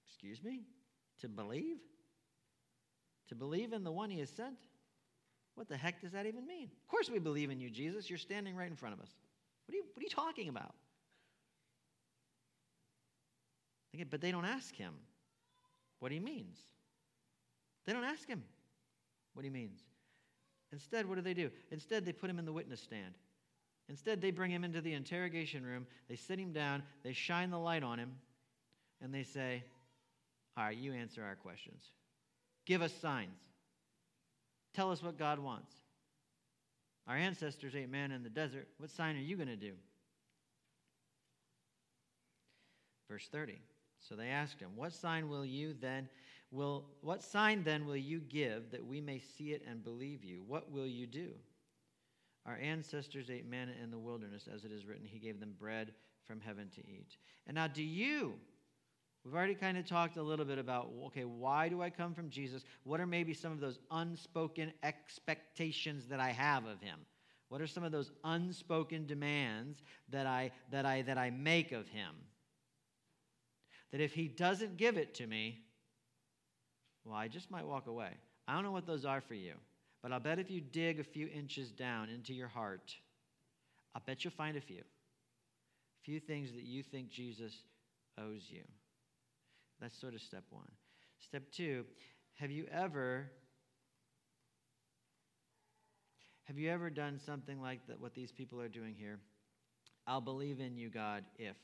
Excuse 0.07 0.43
me? 0.45 0.61
To 1.21 1.29
believe? 1.29 1.79
To 3.29 3.35
believe 3.35 3.73
in 3.73 3.83
the 3.83 3.93
one 3.93 4.11
he 4.11 4.21
has 4.21 4.31
sent? 4.31 4.57
What 5.55 5.69
the 5.69 5.77
heck 5.77 6.01
does 6.03 6.13
that 6.13 6.27
even 6.27 6.47
mean? 6.47 6.65
Of 6.65 6.89
course 6.89 7.09
we 7.11 7.19
believe 7.19 7.51
in 7.51 7.59
you, 7.59 7.71
Jesus. 7.71 8.09
You're 8.11 8.19
standing 8.19 8.55
right 8.55 8.71
in 8.71 8.77
front 8.77 8.95
of 8.95 9.01
us. 9.01 9.11
What 9.67 9.75
are 9.75 9.77
you, 9.77 9.85
what 9.95 10.01
are 10.01 10.05
you 10.05 10.11
talking 10.11 10.49
about? 10.49 10.75
But 14.11 14.21
they 14.21 14.31
don't 14.31 14.45
ask 14.45 14.75
him 14.75 14.95
what 16.01 16.11
he 16.11 16.19
means. 16.19 16.59
They 17.87 17.93
don't 17.93 18.05
ask 18.05 18.27
him 18.27 18.43
what 19.35 19.45
he 19.45 19.51
means. 19.51 19.81
Instead, 20.73 21.09
what 21.09 21.17
do 21.17 21.23
they 21.23 21.35
do? 21.35 21.51
Instead, 21.71 22.05
they 22.05 22.13
put 22.13 22.31
him 22.31 22.39
in 22.39 22.45
the 22.45 22.53
witness 22.53 22.81
stand. 22.81 23.15
Instead, 23.89 24.21
they 24.21 24.31
bring 24.31 24.51
him 24.51 24.65
into 24.65 24.81
the 24.81 24.93
interrogation 24.93 25.65
room, 25.65 25.87
they 26.09 26.17
sit 26.17 26.39
him 26.39 26.53
down, 26.53 26.83
they 27.03 27.13
shine 27.13 27.51
the 27.51 27.59
light 27.59 27.83
on 27.83 27.99
him, 27.99 28.13
and 29.03 29.13
they 29.13 29.25
say, 29.25 29.65
All 30.57 30.65
right, 30.65 30.77
you 30.77 30.93
answer 30.93 31.25
our 31.25 31.35
questions. 31.35 31.83
Give 32.67 32.83
us 32.83 32.93
signs. 32.93 33.41
Tell 34.75 34.93
us 34.93 35.03
what 35.03 35.19
God 35.19 35.41
wants. 35.41 35.73
Our 37.09 37.17
ancestors 37.17 37.75
ate 37.75 37.91
manna 37.91 38.15
in 38.15 38.23
the 38.23 38.31
desert. 38.31 38.69
What 38.79 38.91
sign 38.91 39.17
are 39.17 39.21
you 39.21 39.35
going 39.35 39.49
to 39.49 39.57
do? 39.57 39.73
Verse 43.09 43.27
30. 43.33 43.59
So 44.01 44.15
they 44.17 44.29
asked 44.29 44.61
him, 44.61 44.71
What 44.77 44.93
sign 44.93 45.29
will 45.29 45.45
you 45.45 45.75
then 45.81 46.09
will 46.51 46.85
what 47.01 47.23
sign 47.23 47.63
then 47.63 47.87
will 47.87 47.97
you 47.97 48.21
give 48.21 48.71
that 48.73 48.85
we 48.85 49.01
may 49.01 49.21
see 49.21 49.53
it 49.53 49.63
and 49.69 49.85
believe 49.85 50.25
you? 50.25 50.43
What 50.47 50.71
will 50.71 50.87
you 50.87 51.07
do? 51.07 51.31
Our 52.47 52.57
ancestors 52.57 53.31
ate 53.31 53.49
manna 53.49 53.73
in 53.83 53.91
the 53.91 53.99
wilderness, 53.99 54.49
as 54.53 54.65
it 54.65 54.73
is 54.73 54.87
written, 54.87 55.07
He 55.07 55.19
gave 55.19 55.41
them 55.41 55.55
bread 55.59 55.93
from 56.27 56.41
heaven 56.41 56.69
to 56.75 56.81
eat. 56.81 57.17
And 57.47 57.55
now, 57.55 57.67
do 57.67 57.83
you? 57.83 58.35
We've 59.25 59.35
already 59.35 59.55
kind 59.55 59.77
of 59.77 59.87
talked 59.87 60.17
a 60.17 60.23
little 60.23 60.47
bit 60.47 60.59
about, 60.59 60.91
okay, 61.07 61.25
why 61.25 61.69
do 61.69 61.83
I 61.83 61.91
come 61.91 62.15
from 62.15 62.31
Jesus? 62.31 62.65
What 62.85 63.01
are 63.01 63.07
maybe 63.07 63.35
some 63.35 63.53
of 63.53 63.61
those 63.61 63.79
unspoken 63.91 64.73
expectations 64.83 66.07
that 66.07 66.21
I 66.21 66.31
have 66.31 66.65
of 66.65 66.81
him? 66.81 66.99
What 67.51 67.61
are 67.61 67.67
some 67.67 67.85
of 67.85 67.93
those 67.93 68.13
unspoken 68.25 69.07
demands 69.07 69.83
that 70.09 70.27
I, 70.27 70.53
that 70.71 70.87
I, 70.87 71.03
that 71.03 71.19
I 71.19 71.29
make 71.31 71.73
of 71.73 71.87
him? 71.89 72.15
That 73.93 74.01
if 74.01 74.13
he 74.13 74.29
doesn't 74.29 74.77
give 74.77 74.97
it 74.97 75.15
to 75.15 75.27
me, 75.27 75.61
well, 77.05 77.17
I 77.17 77.29
just 77.29 77.51
might 77.51 77.67
walk 77.67 77.87
away. 77.87 78.11
I 78.47 78.55
don't 78.55 78.65
know 78.65 78.73
what 78.73 78.87
those 78.87 79.05
are 79.05 79.21
for 79.21 79.35
you, 79.35 79.55
but 80.03 80.13
I'll 80.13 80.21
bet 80.21 80.39
if 80.39 80.51
you 80.51 80.61
dig 80.61 81.01
a 81.01 81.05
few 81.05 81.29
inches 81.29 81.71
down 81.71 82.09
into 82.09 82.33
your 82.33 82.49
heart, 82.49 82.95
I'll 83.95 84.03
bet 84.07 84.25
you'll 84.25 84.33
find 84.33 84.57
a 84.57 84.61
few. 84.61 84.81
A 84.81 86.03
few 86.05 86.21
things 86.21 86.53
that 86.53 86.65
you 86.65 86.83
think 86.83 87.11
Jesus 87.11 87.53
owes 88.19 88.43
you. 88.49 88.63
That's 89.81 89.99
sort 89.99 90.15
of 90.15 90.21
step 90.21 90.45
one. 90.51 90.71
Step 91.19 91.51
two, 91.53 91.85
have 92.35 92.51
you 92.51 92.67
ever 92.73 93.31
have 96.45 96.59
you 96.59 96.69
ever 96.69 96.91
done 96.91 97.21
something 97.25 97.61
like 97.63 97.87
that 97.87 98.01
what 98.01 98.13
these 98.13 98.33
people 98.33 98.61
are 98.61 98.69
doing 98.69 98.97
here? 98.99 99.21
I'll 100.07 100.21
believe 100.21 100.59
in 100.59 100.77
you, 100.77 100.91
God, 100.91 101.23
if 101.39 101.55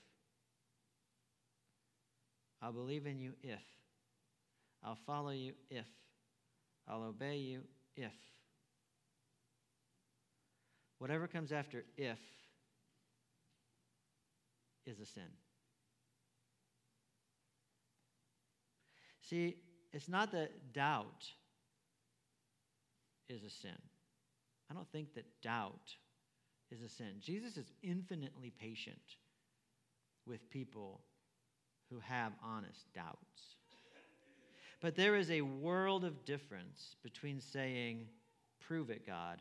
I'll 2.62 2.72
believe 2.72 3.06
in 3.06 3.18
you 3.18 3.32
if. 3.42 3.62
I'll 4.82 4.98
follow 5.06 5.30
you 5.30 5.52
if. 5.70 5.86
I'll 6.88 7.02
obey 7.02 7.36
you 7.36 7.62
if. 7.96 8.12
Whatever 10.98 11.26
comes 11.26 11.52
after 11.52 11.84
if 11.96 12.18
is 14.86 15.00
a 15.00 15.06
sin. 15.06 15.28
See, 19.20 19.56
it's 19.92 20.08
not 20.08 20.32
that 20.32 20.72
doubt 20.72 21.26
is 23.28 23.42
a 23.42 23.50
sin. 23.50 23.76
I 24.70 24.74
don't 24.74 24.90
think 24.92 25.14
that 25.14 25.24
doubt 25.42 25.94
is 26.70 26.82
a 26.82 26.88
sin. 26.88 27.14
Jesus 27.20 27.56
is 27.56 27.72
infinitely 27.82 28.52
patient 28.58 29.16
with 30.26 30.48
people 30.50 31.00
who 31.90 32.00
have 32.00 32.32
honest 32.42 32.92
doubts. 32.94 33.56
But 34.80 34.94
there 34.94 35.16
is 35.16 35.30
a 35.30 35.40
world 35.40 36.04
of 36.04 36.24
difference 36.24 36.96
between 37.02 37.40
saying, 37.40 38.06
Prove 38.60 38.90
it, 38.90 39.06
God, 39.06 39.40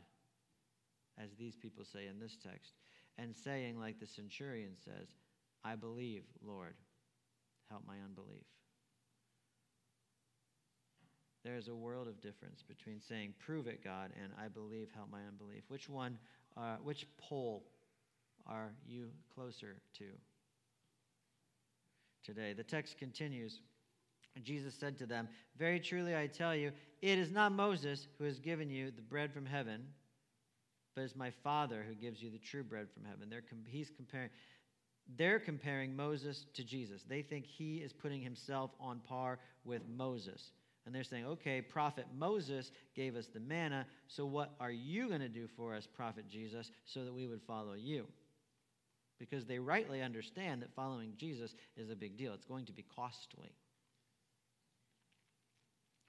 as 1.17 1.29
these 1.37 1.55
people 1.55 1.83
say 1.83 2.07
in 2.07 2.19
this 2.19 2.37
text, 2.41 2.73
and 3.17 3.35
saying, 3.35 3.79
like 3.79 3.99
the 3.99 4.05
centurion 4.05 4.73
says, 4.83 5.07
I 5.63 5.75
believe, 5.75 6.23
Lord, 6.45 6.75
help 7.69 7.83
my 7.87 7.95
unbelief. 8.05 8.45
There 11.43 11.57
is 11.57 11.67
a 11.67 11.75
world 11.75 12.07
of 12.07 12.21
difference 12.21 12.63
between 12.63 12.99
saying, 12.99 13.33
Prove 13.39 13.67
it, 13.67 13.83
God, 13.83 14.11
and 14.21 14.31
I 14.43 14.47
believe, 14.47 14.89
help 14.95 15.11
my 15.11 15.21
unbelief. 15.27 15.63
Which 15.67 15.89
one, 15.89 16.17
uh, 16.57 16.77
which 16.83 17.05
pole 17.17 17.63
are 18.47 18.71
you 18.87 19.09
closer 19.33 19.75
to? 19.97 20.05
Today. 22.25 22.53
The 22.53 22.63
text 22.63 22.97
continues. 22.97 23.59
Jesus 24.43 24.73
said 24.75 24.97
to 24.97 25.05
them, 25.05 25.29
Very 25.57 25.79
truly 25.79 26.15
I 26.15 26.27
tell 26.27 26.55
you, 26.55 26.71
it 27.01 27.17
is 27.17 27.31
not 27.31 27.51
Moses 27.51 28.07
who 28.17 28.25
has 28.25 28.39
given 28.39 28.69
you 28.69 28.91
the 28.91 29.01
bread 29.01 29.33
from 29.33 29.45
heaven, 29.45 29.83
but 30.95 31.03
it's 31.03 31.15
my 31.15 31.31
Father 31.43 31.85
who 31.87 31.93
gives 31.93 32.21
you 32.21 32.29
the 32.29 32.39
true 32.39 32.63
bread 32.63 32.87
from 32.93 33.05
heaven. 33.05 33.29
They're, 33.29 33.43
he's 33.67 33.91
comparing, 33.95 34.29
they're 35.17 35.39
comparing 35.39 35.95
Moses 35.95 36.45
to 36.53 36.63
Jesus. 36.63 37.03
They 37.07 37.21
think 37.21 37.45
he 37.45 37.77
is 37.77 37.93
putting 37.93 38.21
himself 38.21 38.71
on 38.79 38.99
par 38.99 39.39
with 39.63 39.81
Moses. 39.87 40.51
And 40.85 40.93
they're 40.93 41.03
saying, 41.03 41.25
okay, 41.25 41.61
prophet 41.61 42.05
Moses 42.15 42.71
gave 42.95 43.15
us 43.15 43.27
the 43.27 43.39
manna, 43.39 43.87
so 44.07 44.25
what 44.25 44.53
are 44.59 44.71
you 44.71 45.07
going 45.07 45.21
to 45.21 45.29
do 45.29 45.47
for 45.55 45.73
us, 45.73 45.87
prophet 45.87 46.25
Jesus, 46.29 46.71
so 46.85 47.03
that 47.03 47.13
we 47.13 47.25
would 47.25 47.41
follow 47.41 47.73
you? 47.73 48.05
Because 49.19 49.45
they 49.45 49.59
rightly 49.59 50.01
understand 50.01 50.61
that 50.61 50.73
following 50.75 51.13
Jesus 51.17 51.55
is 51.77 51.89
a 51.89 51.95
big 51.95 52.17
deal. 52.17 52.33
It's 52.33 52.45
going 52.45 52.65
to 52.65 52.73
be 52.73 52.85
costly. 52.95 53.55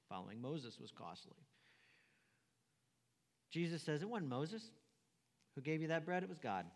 Following 0.09 0.41
Moses 0.41 0.79
was 0.81 0.93
costly. 0.93 1.37
Jesus 3.51 3.83
says 3.83 4.03
it 4.03 4.09
wasn't 4.09 4.31
Moses 4.31 4.63
who 5.55 5.63
gave 5.63 5.81
you 5.81 5.89
that 5.89 6.05
bread, 6.05 6.23
it 6.23 6.29
was 6.29 6.39
God. 6.39 6.67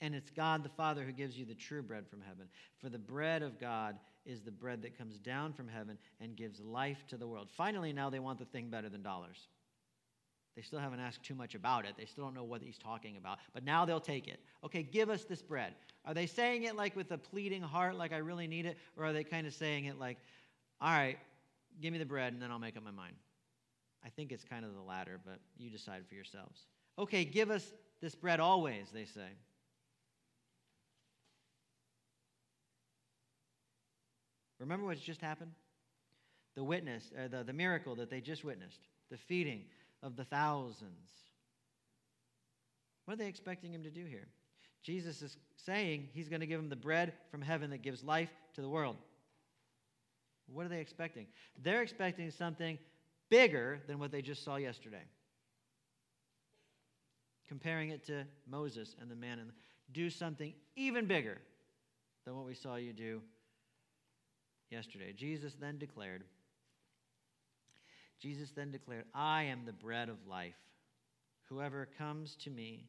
And 0.00 0.14
it's 0.14 0.30
God 0.30 0.64
the 0.64 0.68
Father 0.68 1.04
who 1.04 1.12
gives 1.12 1.38
you 1.38 1.44
the 1.44 1.54
true 1.54 1.82
bread 1.82 2.08
from 2.08 2.20
heaven. 2.20 2.48
For 2.80 2.88
the 2.88 2.98
bread 2.98 3.42
of 3.42 3.60
God 3.60 3.96
is 4.26 4.42
the 4.42 4.50
bread 4.50 4.82
that 4.82 4.98
comes 4.98 5.16
down 5.16 5.52
from 5.52 5.68
heaven 5.68 5.96
and 6.20 6.36
gives 6.36 6.60
life 6.60 7.04
to 7.08 7.16
the 7.16 7.26
world. 7.26 7.48
Finally, 7.56 7.92
now 7.92 8.10
they 8.10 8.18
want 8.18 8.38
the 8.38 8.44
thing 8.44 8.68
better 8.68 8.88
than 8.88 9.02
dollars. 9.02 9.48
They 10.54 10.62
still 10.62 10.78
haven't 10.78 11.00
asked 11.00 11.22
too 11.22 11.34
much 11.34 11.54
about 11.54 11.86
it. 11.86 11.94
They 11.96 12.04
still 12.04 12.24
don't 12.24 12.34
know 12.34 12.44
what 12.44 12.60
he's 12.60 12.76
talking 12.76 13.16
about. 13.16 13.38
But 13.54 13.64
now 13.64 13.84
they'll 13.84 14.00
take 14.00 14.28
it. 14.28 14.40
Okay, 14.62 14.82
give 14.82 15.08
us 15.08 15.24
this 15.24 15.40
bread. 15.40 15.74
Are 16.04 16.12
they 16.12 16.26
saying 16.26 16.64
it 16.64 16.76
like 16.76 16.94
with 16.94 17.10
a 17.10 17.18
pleading 17.18 17.62
heart, 17.62 17.96
like 17.96 18.12
I 18.12 18.18
really 18.18 18.46
need 18.46 18.66
it? 18.66 18.76
Or 18.96 19.06
are 19.06 19.12
they 19.12 19.24
kind 19.24 19.46
of 19.46 19.54
saying 19.54 19.86
it 19.86 19.98
like, 19.98 20.18
all 20.80 20.90
right, 20.90 21.18
give 21.80 21.92
me 21.92 21.98
the 21.98 22.04
bread 22.04 22.34
and 22.34 22.42
then 22.42 22.50
I'll 22.50 22.58
make 22.58 22.76
up 22.76 22.84
my 22.84 22.90
mind? 22.90 23.14
I 24.04 24.10
think 24.10 24.32
it's 24.32 24.44
kind 24.44 24.64
of 24.64 24.74
the 24.74 24.80
latter, 24.80 25.18
but 25.24 25.38
you 25.56 25.70
decide 25.70 26.02
for 26.06 26.14
yourselves. 26.14 26.60
Okay, 26.98 27.24
give 27.24 27.50
us 27.50 27.72
this 28.00 28.14
bread 28.14 28.40
always, 28.40 28.90
they 28.92 29.04
say. 29.06 29.28
Remember 34.58 34.86
what's 34.86 35.00
just 35.00 35.20
happened? 35.20 35.52
The 36.56 36.62
witness, 36.62 37.10
uh, 37.16 37.28
the, 37.28 37.42
the 37.42 37.52
miracle 37.52 37.94
that 37.96 38.10
they 38.10 38.20
just 38.20 38.44
witnessed, 38.44 38.80
the 39.10 39.16
feeding 39.16 39.62
of 40.02 40.16
the 40.16 40.24
thousands. 40.24 41.10
What 43.04 43.14
are 43.14 43.16
they 43.18 43.28
expecting 43.28 43.72
him 43.72 43.82
to 43.82 43.90
do 43.90 44.04
here? 44.04 44.28
Jesus 44.82 45.22
is 45.22 45.36
saying 45.56 46.08
he's 46.12 46.28
going 46.28 46.40
to 46.40 46.46
give 46.46 46.60
them 46.60 46.68
the 46.68 46.76
bread 46.76 47.12
from 47.30 47.40
heaven 47.40 47.70
that 47.70 47.82
gives 47.82 48.02
life 48.02 48.30
to 48.54 48.60
the 48.60 48.68
world. 48.68 48.96
What 50.52 50.66
are 50.66 50.68
they 50.68 50.80
expecting? 50.80 51.26
They're 51.62 51.82
expecting 51.82 52.30
something 52.30 52.78
bigger 53.30 53.80
than 53.86 53.98
what 53.98 54.10
they 54.10 54.22
just 54.22 54.44
saw 54.44 54.56
yesterday. 54.56 55.04
Comparing 57.48 57.90
it 57.90 58.04
to 58.06 58.24
Moses 58.48 58.96
and 59.00 59.10
the 59.10 59.14
manna, 59.14 59.42
and 59.42 59.52
do 59.92 60.10
something 60.10 60.52
even 60.76 61.06
bigger 61.06 61.38
than 62.24 62.36
what 62.36 62.46
we 62.46 62.54
saw 62.54 62.76
you 62.76 62.92
do 62.92 63.20
yesterday. 64.70 65.12
Jesus 65.12 65.54
then 65.60 65.78
declared, 65.78 66.24
Jesus 68.22 68.50
then 68.54 68.70
declared, 68.70 69.04
I 69.14 69.44
am 69.44 69.62
the 69.66 69.72
bread 69.72 70.08
of 70.08 70.16
life. 70.28 70.54
Whoever 71.48 71.88
comes 71.98 72.36
to 72.44 72.50
me 72.50 72.86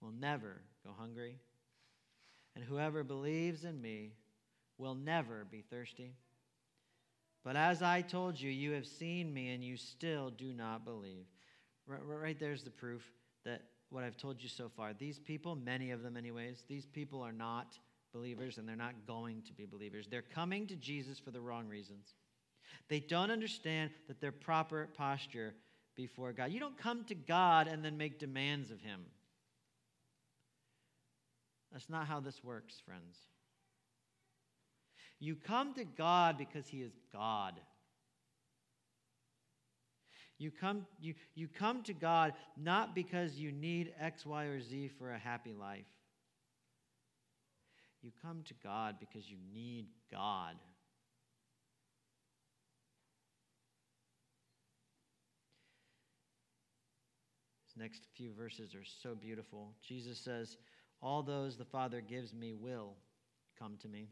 will 0.00 0.12
never 0.18 0.62
go 0.82 0.92
hungry, 0.96 1.38
and 2.54 2.64
whoever 2.64 3.04
believes 3.04 3.64
in 3.64 3.80
me 3.82 4.14
will 4.78 4.94
never 4.94 5.46
be 5.50 5.62
thirsty. 5.70 6.14
But 7.44 7.56
as 7.56 7.82
I 7.82 8.00
told 8.00 8.40
you, 8.40 8.50
you 8.50 8.72
have 8.72 8.86
seen 8.86 9.32
me 9.32 9.54
and 9.54 9.62
you 9.62 9.76
still 9.76 10.30
do 10.30 10.52
not 10.52 10.84
believe. 10.84 11.26
Right, 11.86 12.00
right 12.02 12.40
there's 12.40 12.64
the 12.64 12.70
proof 12.70 13.02
that 13.44 13.62
what 13.90 14.02
I've 14.02 14.16
told 14.16 14.42
you 14.42 14.48
so 14.48 14.68
far, 14.74 14.94
these 14.94 15.18
people, 15.18 15.54
many 15.54 15.92
of 15.92 16.02
them 16.02 16.16
anyways, 16.16 16.64
these 16.66 16.86
people 16.86 17.22
are 17.22 17.32
not 17.32 17.78
believers 18.12 18.58
and 18.58 18.68
they're 18.68 18.74
not 18.74 18.94
going 19.06 19.42
to 19.42 19.52
be 19.52 19.66
believers. 19.66 20.08
They're 20.10 20.22
coming 20.22 20.66
to 20.66 20.76
Jesus 20.76 21.18
for 21.18 21.30
the 21.30 21.40
wrong 21.40 21.68
reasons. 21.68 22.14
They 22.88 23.00
don't 23.00 23.30
understand 23.30 23.90
that 24.08 24.20
their 24.20 24.32
proper 24.32 24.88
posture 24.94 25.54
before 25.96 26.32
God. 26.32 26.52
You 26.52 26.60
don't 26.60 26.78
come 26.78 27.04
to 27.04 27.14
God 27.14 27.68
and 27.68 27.84
then 27.84 27.96
make 27.96 28.18
demands 28.18 28.70
of 28.70 28.80
Him. 28.80 29.00
That's 31.72 31.88
not 31.88 32.06
how 32.06 32.20
this 32.20 32.42
works, 32.44 32.80
friends. 32.84 33.16
You 35.18 35.36
come 35.36 35.74
to 35.74 35.84
God 35.84 36.38
because 36.38 36.68
He 36.68 36.82
is 36.82 36.92
God. 37.12 37.54
You 40.38 40.50
come, 40.50 40.86
you, 41.00 41.14
you 41.34 41.48
come 41.48 41.82
to 41.84 41.94
God 41.94 42.34
not 42.56 42.94
because 42.94 43.36
you 43.36 43.50
need 43.52 43.94
X, 43.98 44.26
Y, 44.26 44.44
or 44.44 44.60
Z 44.60 44.90
for 44.98 45.10
a 45.10 45.18
happy 45.18 45.54
life. 45.54 45.86
You 48.02 48.12
come 48.22 48.42
to 48.44 48.54
God 48.62 48.96
because 49.00 49.28
you 49.28 49.38
need 49.52 49.86
God. 50.12 50.54
These 57.64 57.65
next 57.76 58.06
few 58.16 58.32
verses 58.32 58.74
are 58.74 58.84
so 59.02 59.14
beautiful. 59.14 59.72
Jesus 59.86 60.18
says, 60.18 60.56
All 61.02 61.22
those 61.22 61.56
the 61.56 61.64
Father 61.64 62.00
gives 62.00 62.32
me 62.32 62.54
will 62.54 62.94
come 63.58 63.76
to 63.82 63.88
me. 63.88 64.08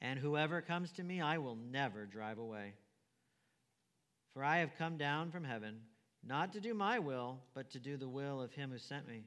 And 0.00 0.18
whoever 0.18 0.60
comes 0.60 0.92
to 0.92 1.02
me, 1.02 1.20
I 1.20 1.38
will 1.38 1.56
never 1.56 2.06
drive 2.06 2.38
away. 2.38 2.74
For 4.32 4.44
I 4.44 4.58
have 4.58 4.76
come 4.76 4.96
down 4.96 5.30
from 5.30 5.44
heaven, 5.44 5.76
not 6.26 6.52
to 6.52 6.60
do 6.60 6.74
my 6.74 6.98
will, 6.98 7.38
but 7.54 7.70
to 7.70 7.78
do 7.78 7.96
the 7.96 8.08
will 8.08 8.40
of 8.40 8.52
him 8.52 8.70
who 8.70 8.78
sent 8.78 9.08
me. 9.08 9.24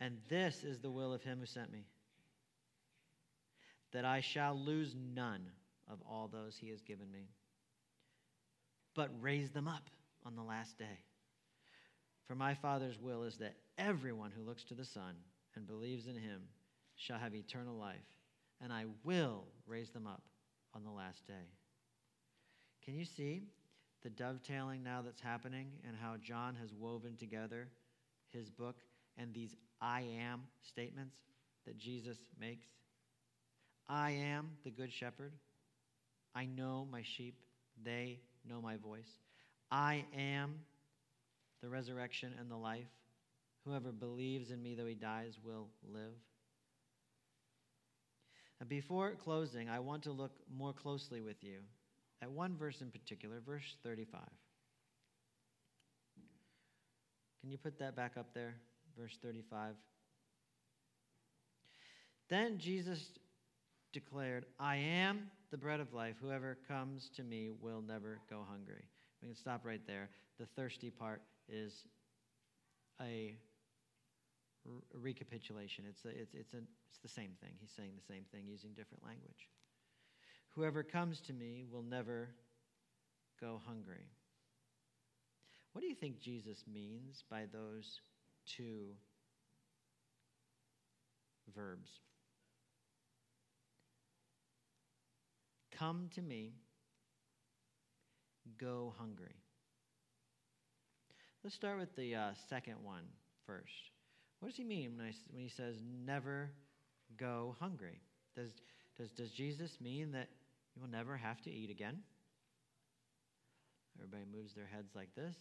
And 0.00 0.18
this 0.28 0.64
is 0.64 0.80
the 0.80 0.90
will 0.90 1.12
of 1.14 1.22
him 1.22 1.38
who 1.38 1.46
sent 1.46 1.72
me 1.72 1.86
that 3.92 4.04
I 4.04 4.20
shall 4.20 4.54
lose 4.54 4.94
none 5.14 5.40
of 5.90 5.98
all 6.06 6.28
those 6.28 6.58
he 6.58 6.68
has 6.68 6.82
given 6.82 7.10
me, 7.10 7.30
but 8.94 9.08
raise 9.20 9.50
them 9.50 9.68
up 9.68 9.88
on 10.26 10.36
the 10.36 10.42
last 10.42 10.76
day. 10.76 10.98
For 12.26 12.34
my 12.34 12.54
Father's 12.54 12.98
will 13.00 13.22
is 13.22 13.36
that 13.38 13.54
everyone 13.78 14.32
who 14.36 14.42
looks 14.42 14.64
to 14.64 14.74
the 14.74 14.84
Son 14.84 15.14
and 15.54 15.66
believes 15.66 16.06
in 16.06 16.14
him 16.14 16.42
shall 16.96 17.18
have 17.18 17.34
eternal 17.34 17.76
life, 17.76 17.96
and 18.60 18.72
I 18.72 18.86
will 19.04 19.44
raise 19.66 19.90
them 19.90 20.06
up 20.06 20.22
on 20.74 20.82
the 20.84 20.90
last 20.90 21.26
day. 21.26 21.50
Can 22.84 22.94
you 22.94 23.04
see 23.04 23.42
the 24.02 24.10
dovetailing 24.10 24.82
now 24.82 25.02
that's 25.02 25.20
happening 25.20 25.68
and 25.86 25.96
how 26.00 26.16
John 26.22 26.54
has 26.60 26.72
woven 26.72 27.16
together 27.16 27.68
his 28.32 28.50
book 28.50 28.76
and 29.16 29.32
these 29.32 29.54
I 29.80 30.02
am 30.20 30.42
statements 30.62 31.16
that 31.66 31.78
Jesus 31.78 32.16
makes? 32.40 32.66
I 33.88 34.10
am 34.10 34.50
the 34.64 34.70
good 34.70 34.92
shepherd. 34.92 35.32
I 36.34 36.46
know 36.46 36.86
my 36.90 37.02
sheep. 37.16 37.38
They 37.84 38.20
know 38.48 38.60
my 38.60 38.76
voice. 38.76 39.08
I 39.70 40.04
am 40.16 40.60
the 41.66 41.70
resurrection 41.70 42.32
and 42.38 42.48
the 42.48 42.56
life. 42.56 42.86
Whoever 43.64 43.90
believes 43.90 44.52
in 44.52 44.62
me, 44.62 44.76
though 44.76 44.86
he 44.86 44.94
dies, 44.94 45.36
will 45.44 45.66
live. 45.92 46.14
And 48.60 48.68
before 48.68 49.16
closing, 49.24 49.68
I 49.68 49.80
want 49.80 50.04
to 50.04 50.12
look 50.12 50.30
more 50.56 50.72
closely 50.72 51.20
with 51.20 51.42
you 51.42 51.58
at 52.22 52.30
one 52.30 52.56
verse 52.56 52.76
in 52.80 52.92
particular, 52.92 53.42
verse 53.44 53.64
35. 53.82 54.20
Can 57.40 57.50
you 57.50 57.58
put 57.58 57.80
that 57.80 57.96
back 57.96 58.12
up 58.16 58.28
there? 58.32 58.54
Verse 58.96 59.18
35. 59.20 59.74
Then 62.30 62.58
Jesus 62.58 63.04
declared, 63.92 64.46
I 64.60 64.76
am 64.76 65.32
the 65.50 65.58
bread 65.58 65.80
of 65.80 65.92
life. 65.92 66.14
Whoever 66.22 66.58
comes 66.68 67.10
to 67.16 67.24
me 67.24 67.50
will 67.60 67.82
never 67.82 68.20
go 68.30 68.44
hungry. 68.48 68.84
We 69.20 69.28
can 69.28 69.36
stop 69.36 69.62
right 69.64 69.84
there. 69.88 70.08
The 70.38 70.46
thirsty 70.54 70.90
part 70.90 71.22
is 71.48 71.72
a 73.00 73.34
recapitulation. 74.92 75.84
It's, 75.88 76.04
a, 76.04 76.08
it's, 76.08 76.34
it's, 76.34 76.54
a, 76.54 76.58
it's 76.88 76.98
the 77.02 77.08
same 77.08 77.30
thing. 77.40 77.52
He's 77.60 77.70
saying 77.76 77.90
the 77.94 78.12
same 78.12 78.24
thing 78.32 78.44
using 78.46 78.70
different 78.70 79.04
language. 79.04 79.48
Whoever 80.50 80.82
comes 80.82 81.20
to 81.22 81.32
me 81.32 81.64
will 81.70 81.82
never 81.82 82.30
go 83.40 83.60
hungry. 83.66 84.08
What 85.72 85.82
do 85.82 85.88
you 85.88 85.94
think 85.94 86.20
Jesus 86.20 86.64
means 86.72 87.22
by 87.30 87.44
those 87.52 88.00
two 88.46 88.94
verbs? 91.54 91.90
Come 95.78 96.08
to 96.14 96.22
me, 96.22 96.54
go 98.58 98.94
hungry. 98.96 99.36
Let's 101.46 101.54
start 101.54 101.78
with 101.78 101.94
the 101.94 102.12
uh, 102.12 102.30
second 102.50 102.74
one 102.82 103.04
first. 103.46 103.92
What 104.40 104.48
does 104.48 104.56
he 104.56 104.64
mean 104.64 104.96
when, 104.96 105.06
I, 105.06 105.12
when 105.30 105.40
he 105.44 105.48
says 105.48 105.76
never 106.04 106.50
go 107.16 107.54
hungry? 107.60 108.00
Does, 108.34 108.50
does, 108.98 109.12
does 109.12 109.30
Jesus 109.30 109.78
mean 109.80 110.10
that 110.10 110.26
you 110.74 110.82
will 110.82 110.90
never 110.90 111.16
have 111.16 111.40
to 111.42 111.50
eat 111.52 111.70
again? 111.70 111.98
Everybody 113.96 114.24
moves 114.36 114.54
their 114.54 114.66
heads 114.66 114.96
like 114.96 115.14
this. 115.14 115.36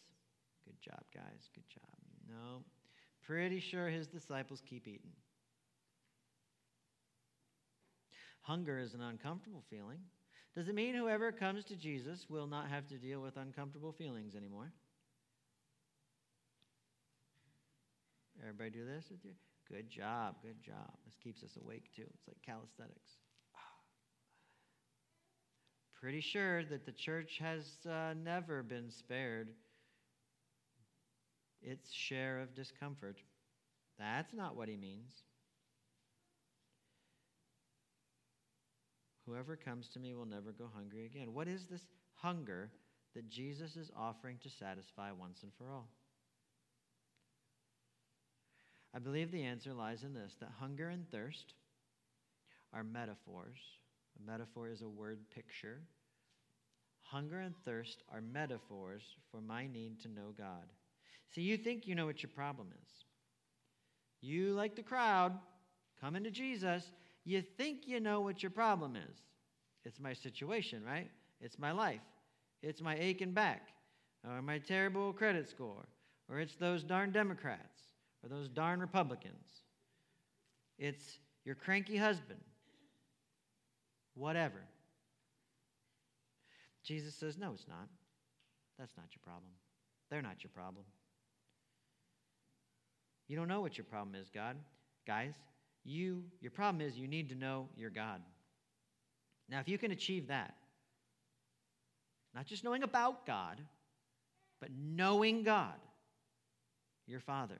Good 0.63 0.79
job, 0.79 1.01
guys. 1.11 1.49
Good 1.55 1.67
job. 1.73 1.97
No. 2.29 2.61
Pretty 3.25 3.59
sure 3.59 3.89
his 3.89 4.05
disciples 4.05 4.61
keep 4.63 4.87
eating. 4.87 5.09
Hunger 8.41 8.77
is 8.77 8.93
an 8.93 9.01
uncomfortable 9.01 9.63
feeling. 9.71 10.01
Does 10.55 10.67
it 10.67 10.75
mean 10.75 10.93
whoever 10.93 11.31
comes 11.31 11.65
to 11.65 11.75
Jesus 11.75 12.27
will 12.29 12.45
not 12.45 12.69
have 12.69 12.85
to 12.89 12.97
deal 12.99 13.21
with 13.21 13.37
uncomfortable 13.37 13.91
feelings 13.91 14.35
anymore? 14.35 14.71
Everybody 18.41 18.69
do 18.69 18.85
this 18.85 19.05
with 19.09 19.23
you? 19.23 19.31
Good 19.69 19.89
job, 19.89 20.35
good 20.41 20.61
job. 20.63 20.91
This 21.05 21.15
keeps 21.23 21.43
us 21.43 21.57
awake 21.61 21.89
too. 21.95 22.05
It's 22.13 22.27
like 22.27 22.37
calisthenics. 22.45 23.17
Pretty 25.99 26.21
sure 26.21 26.63
that 26.65 26.85
the 26.85 26.91
church 26.91 27.39
has 27.39 27.65
uh, 27.89 28.13
never 28.13 28.61
been 28.61 28.91
spared 28.91 29.49
its 31.63 31.91
share 31.91 32.41
of 32.41 32.53
discomfort. 32.53 33.17
That's 33.97 34.33
not 34.33 34.55
what 34.55 34.69
he 34.69 34.77
means. 34.77 35.11
Whoever 39.25 39.55
comes 39.55 39.89
to 39.89 39.99
me 39.99 40.13
will 40.13 40.27
never 40.27 40.51
go 40.51 40.69
hungry 40.71 41.05
again. 41.05 41.33
What 41.33 41.47
is 41.47 41.65
this 41.65 41.87
hunger 42.13 42.69
that 43.15 43.27
Jesus 43.29 43.75
is 43.75 43.89
offering 43.97 44.37
to 44.43 44.49
satisfy 44.49 45.11
once 45.11 45.39
and 45.41 45.51
for 45.57 45.71
all? 45.71 45.89
I 48.95 48.99
believe 48.99 49.31
the 49.31 49.43
answer 49.43 49.73
lies 49.73 50.03
in 50.03 50.13
this 50.13 50.35
that 50.39 50.51
hunger 50.57 50.87
and 50.87 51.09
thirst 51.11 51.53
are 52.73 52.83
metaphors. 52.83 53.57
A 54.17 54.31
metaphor 54.31 54.69
is 54.69 54.81
a 54.81 54.87
word 54.87 55.19
picture. 55.33 55.81
Hunger 57.01 57.39
and 57.39 57.53
thirst 57.65 58.03
are 58.11 58.21
metaphors 58.21 59.03
for 59.29 59.41
my 59.41 59.67
need 59.67 59.99
to 60.01 60.07
know 60.07 60.33
God. 60.37 60.63
See, 61.33 61.41
you 61.41 61.57
think 61.57 61.85
you 61.85 61.95
know 61.95 62.05
what 62.05 62.23
your 62.23 62.29
problem 62.33 62.69
is. 62.71 62.91
You, 64.21 64.53
like 64.53 64.75
the 64.75 64.81
crowd, 64.81 65.33
coming 65.99 66.23
to 66.23 66.31
Jesus, 66.31 66.89
you 67.25 67.41
think 67.41 67.81
you 67.85 67.99
know 67.99 68.21
what 68.21 68.41
your 68.41 68.49
problem 68.49 68.95
is. 68.95 69.17
It's 69.83 69.99
my 69.99 70.13
situation, 70.13 70.83
right? 70.85 71.11
It's 71.41 71.59
my 71.59 71.71
life. 71.71 72.01
It's 72.63 72.81
my 72.81 72.95
aching 72.97 73.33
back, 73.33 73.67
or 74.27 74.41
my 74.41 74.57
terrible 74.57 75.13
credit 75.13 75.49
score, 75.49 75.85
or 76.29 76.39
it's 76.39 76.55
those 76.55 76.83
darn 76.83 77.11
Democrats, 77.11 77.81
or 78.25 78.29
those 78.29 78.49
darn 78.49 78.79
Republicans. 78.79 79.61
It's 80.79 81.19
your 81.45 81.55
cranky 81.55 81.95
husband. 81.95 82.39
Whatever. 84.15 84.61
Jesus 86.83 87.13
says, 87.15 87.37
No, 87.37 87.51
it's 87.53 87.67
not. 87.67 87.87
That's 88.79 88.95
not 88.97 89.05
your 89.11 89.21
problem. 89.23 89.51
They're 90.09 90.21
not 90.21 90.43
your 90.43 90.51
problem. 90.53 90.85
You 93.27 93.35
don't 93.35 93.47
know 93.47 93.61
what 93.61 93.77
your 93.77 93.85
problem 93.85 94.15
is, 94.15 94.29
God. 94.29 94.55
Guys, 95.07 95.33
you 95.83 96.23
your 96.41 96.51
problem 96.51 96.85
is 96.85 96.97
you 96.97 97.07
need 97.07 97.29
to 97.29 97.35
know 97.35 97.69
your 97.75 97.89
God. 97.89 98.21
Now, 99.49 99.59
if 99.59 99.67
you 99.67 99.77
can 99.77 99.91
achieve 99.91 100.27
that, 100.27 100.55
not 102.33 102.45
just 102.45 102.63
knowing 102.63 102.83
about 102.83 103.25
God, 103.25 103.61
but 104.59 104.69
knowing 104.75 105.43
God, 105.43 105.75
your 107.07 107.19
Father, 107.19 107.59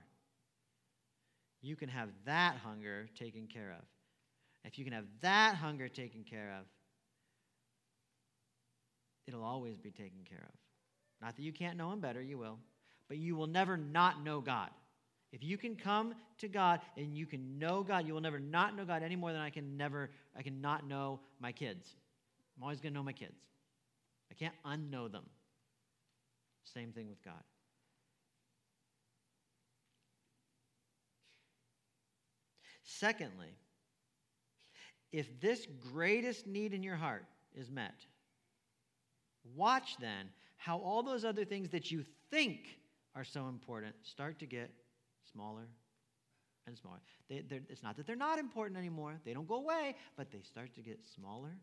you 1.65 1.75
can 1.75 1.89
have 1.89 2.10
that 2.25 2.56
hunger 2.63 3.10
taken 3.17 3.47
care 3.47 3.75
of. 3.78 3.86
If 4.63 4.78
you 4.78 4.84
can 4.84 4.93
have 4.93 5.06
that 5.21 5.56
hunger 5.56 5.88
taken 5.88 6.23
care 6.23 6.56
of, 6.60 6.65
it'll 9.28 9.43
always 9.43 9.78
be 9.78 9.91
taken 9.91 10.19
care 10.28 10.43
of. 10.47 10.56
Not 11.21 11.36
that 11.36 11.41
you 11.41 11.54
can't 11.54 11.78
know 11.78 11.91
Him 11.91 11.99
better, 11.99 12.21
you 12.21 12.38
will, 12.38 12.58
but 13.08 13.17
you 13.17 13.36
will 13.36 13.47
never 13.47 13.78
not 13.78 14.23
know 14.23 14.41
God. 14.41 14.69
If 15.32 15.43
you 15.43 15.58
can 15.58 15.75
come 15.75 16.13
to 16.39 16.47
God 16.47 16.80
and 16.97 17.17
you 17.17 17.25
can 17.25 17.60
know 17.60 17.84
God, 17.84 18.08
you 18.08 18.13
will 18.13 18.21
never 18.21 18.39
not 18.39 18.75
know 18.75 18.86
God 18.86 19.04
any 19.04 19.15
more 19.15 19.32
than 19.32 19.41
I 19.41 19.49
can 19.49 19.75
never, 19.75 20.10
I 20.38 20.41
can 20.41 20.62
not 20.62 20.88
know 20.88 21.19
my 21.39 21.51
kids. 21.51 21.88
I'm 22.56 22.63
always 22.63 22.80
going 22.80 22.93
to 22.93 22.99
know 22.99 23.04
my 23.04 23.12
kids. 23.12 23.36
I 24.32 24.34
can't 24.34 24.56
unknow 24.65 25.12
them. 25.12 25.25
Same 26.73 26.91
thing 26.91 27.10
with 27.10 27.23
God. 27.23 27.43
Secondly, 32.86 33.58
if 35.12 35.41
this 35.41 35.67
greatest 35.91 36.45
need 36.45 36.74
in 36.74 36.84
your 36.84 36.95
heart 36.95 37.26
is 37.56 37.71
met, 37.71 38.06
watch 39.56 39.98
then 40.00 40.30
how 40.58 40.78
all 40.78 41.02
those 41.04 41.26
other 41.26 41.45
things 41.45 41.69
that 41.71 41.91
you 41.91 42.04
think 42.30 42.78
are 43.15 43.24
so 43.24 43.48
important 43.48 43.95
start 44.04 44.39
to 44.39 44.45
get 44.45 44.71
smaller 45.32 45.67
and 46.67 46.78
smaller. 46.78 47.00
They, 47.28 47.43
it's 47.69 47.82
not 47.82 47.98
that 47.98 48.06
they're 48.06 48.15
not 48.15 48.39
important 48.39 48.78
anymore, 48.78 49.15
they 49.26 49.34
don't 49.34 49.48
go 49.48 49.56
away, 49.56 49.95
but 50.15 50.32
they 50.32 50.41
start 50.41 50.74
to 50.76 50.82
get 50.82 51.00
smaller 51.15 51.58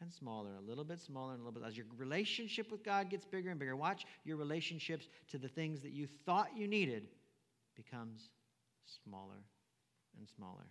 and 0.00 0.12
smaller, 0.12 0.50
a 0.56 0.60
little 0.60 0.84
bit 0.84 1.00
smaller 1.00 1.34
and 1.34 1.40
a 1.40 1.44
little 1.44 1.60
bit 1.60 1.66
as 1.66 1.76
your 1.76 1.86
relationship 1.96 2.70
with 2.70 2.82
God 2.82 3.10
gets 3.10 3.24
bigger 3.24 3.50
and 3.50 3.58
bigger. 3.58 3.76
Watch 3.76 4.04
your 4.24 4.36
relationships 4.36 5.08
to 5.28 5.38
the 5.38 5.48
things 5.48 5.80
that 5.82 5.92
you 5.92 6.06
thought 6.06 6.50
you 6.56 6.66
needed 6.66 7.08
becomes 7.76 8.30
smaller 9.04 9.42
and 10.18 10.28
smaller. 10.28 10.66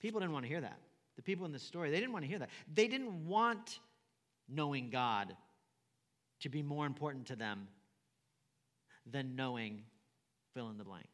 People 0.00 0.20
didn't 0.20 0.32
want 0.32 0.44
to 0.44 0.48
hear 0.48 0.60
that. 0.60 0.78
The 1.16 1.22
people 1.22 1.46
in 1.46 1.52
this 1.52 1.62
story, 1.62 1.90
they 1.90 1.98
didn't 1.98 2.12
want 2.12 2.24
to 2.24 2.28
hear 2.28 2.38
that. 2.38 2.50
They 2.72 2.88
didn't 2.88 3.26
want 3.26 3.80
knowing 4.48 4.90
God 4.90 5.34
to 6.40 6.48
be 6.48 6.62
more 6.62 6.86
important 6.86 7.26
to 7.26 7.36
them 7.36 7.68
than 9.10 9.34
knowing 9.34 9.82
fill 10.54 10.68
in 10.68 10.78
the 10.78 10.84
blank. 10.84 11.08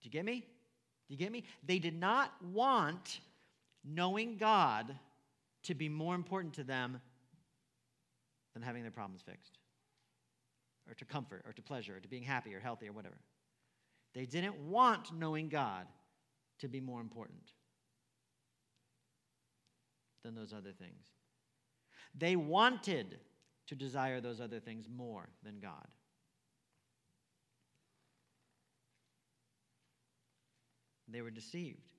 Do 0.00 0.06
you 0.06 0.10
get 0.10 0.24
me? 0.24 0.40
Do 0.40 1.14
you 1.14 1.16
get 1.16 1.32
me? 1.32 1.44
They 1.66 1.78
did 1.78 1.98
not 1.98 2.32
want 2.52 3.20
knowing 3.84 4.36
God 4.36 4.94
to 5.64 5.74
be 5.74 5.88
more 5.88 6.14
important 6.14 6.54
to 6.54 6.64
them 6.64 7.00
than 8.54 8.62
having 8.62 8.82
their 8.82 8.90
problems 8.90 9.22
fixed, 9.22 9.58
or 10.88 10.94
to 10.94 11.04
comfort, 11.04 11.42
or 11.46 11.52
to 11.52 11.62
pleasure, 11.62 11.96
or 11.96 12.00
to 12.00 12.08
being 12.08 12.22
happy, 12.22 12.54
or 12.54 12.60
healthy, 12.60 12.88
or 12.88 12.92
whatever. 12.92 13.16
They 14.14 14.26
didn't 14.26 14.58
want 14.68 15.12
knowing 15.14 15.48
God 15.48 15.86
to 16.60 16.68
be 16.68 16.80
more 16.80 17.00
important 17.00 17.52
than 20.24 20.34
those 20.34 20.52
other 20.52 20.72
things. 20.72 21.06
They 22.16 22.36
wanted 22.36 23.18
to 23.68 23.74
desire 23.74 24.20
those 24.20 24.40
other 24.40 24.60
things 24.60 24.86
more 24.88 25.28
than 25.44 25.60
God. 25.60 25.86
They 31.08 31.22
were 31.22 31.30
deceived. 31.30 31.90